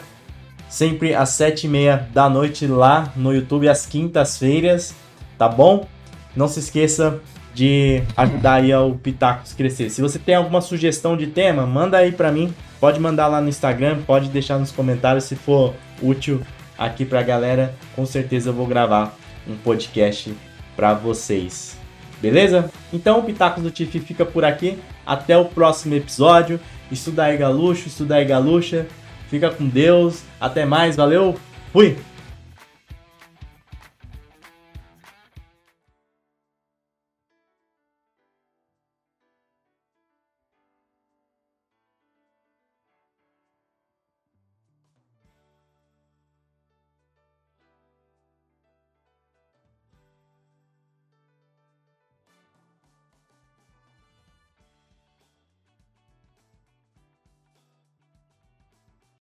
sempre 0.67 1.15
às 1.15 1.29
sete 1.29 1.65
e 1.65 1.69
meia 1.69 2.09
da 2.13 2.29
noite 2.29 2.67
lá 2.67 3.13
no 3.15 3.33
YouTube, 3.33 3.69
às 3.69 3.85
quintas-feiras, 3.85 4.93
tá 5.37 5.47
bom? 5.47 5.87
Não 6.35 6.49
se 6.49 6.59
esqueça 6.59 7.21
de 7.59 8.01
ajudar 8.15 8.53
aí 8.53 8.73
o 8.73 8.95
Pitacos 8.95 9.51
crescer. 9.51 9.89
Se 9.89 10.01
você 10.01 10.17
tem 10.17 10.33
alguma 10.33 10.61
sugestão 10.61 11.17
de 11.17 11.27
tema, 11.27 11.65
manda 11.65 11.97
aí 11.97 12.13
para 12.13 12.31
mim. 12.31 12.53
Pode 12.79 13.01
mandar 13.01 13.27
lá 13.27 13.41
no 13.41 13.49
Instagram, 13.49 13.99
pode 14.07 14.29
deixar 14.29 14.57
nos 14.57 14.71
comentários 14.71 15.25
se 15.25 15.35
for 15.35 15.75
útil 16.01 16.39
aqui 16.77 17.03
pra 17.03 17.21
galera. 17.21 17.75
Com 17.97 18.05
certeza 18.05 18.51
eu 18.51 18.53
vou 18.53 18.65
gravar 18.65 19.13
um 19.45 19.57
podcast 19.57 20.33
para 20.73 20.93
vocês. 20.93 21.77
Beleza? 22.21 22.71
Então 22.93 23.19
o 23.19 23.23
Pitacos 23.23 23.61
do 23.61 23.69
Tiff 23.69 23.99
fica 23.99 24.25
por 24.25 24.45
aqui. 24.45 24.79
Até 25.05 25.37
o 25.37 25.43
próximo 25.43 25.95
episódio. 25.95 26.61
Estuda 26.89 27.25
aí 27.25 27.35
galuxo, 27.35 27.89
estuda 27.89 28.15
aí 28.15 28.23
galuxa. 28.23 28.87
Fica 29.29 29.49
com 29.49 29.67
Deus. 29.67 30.23
Até 30.39 30.63
mais, 30.63 30.95
valeu. 30.95 31.37
Fui. 31.73 31.97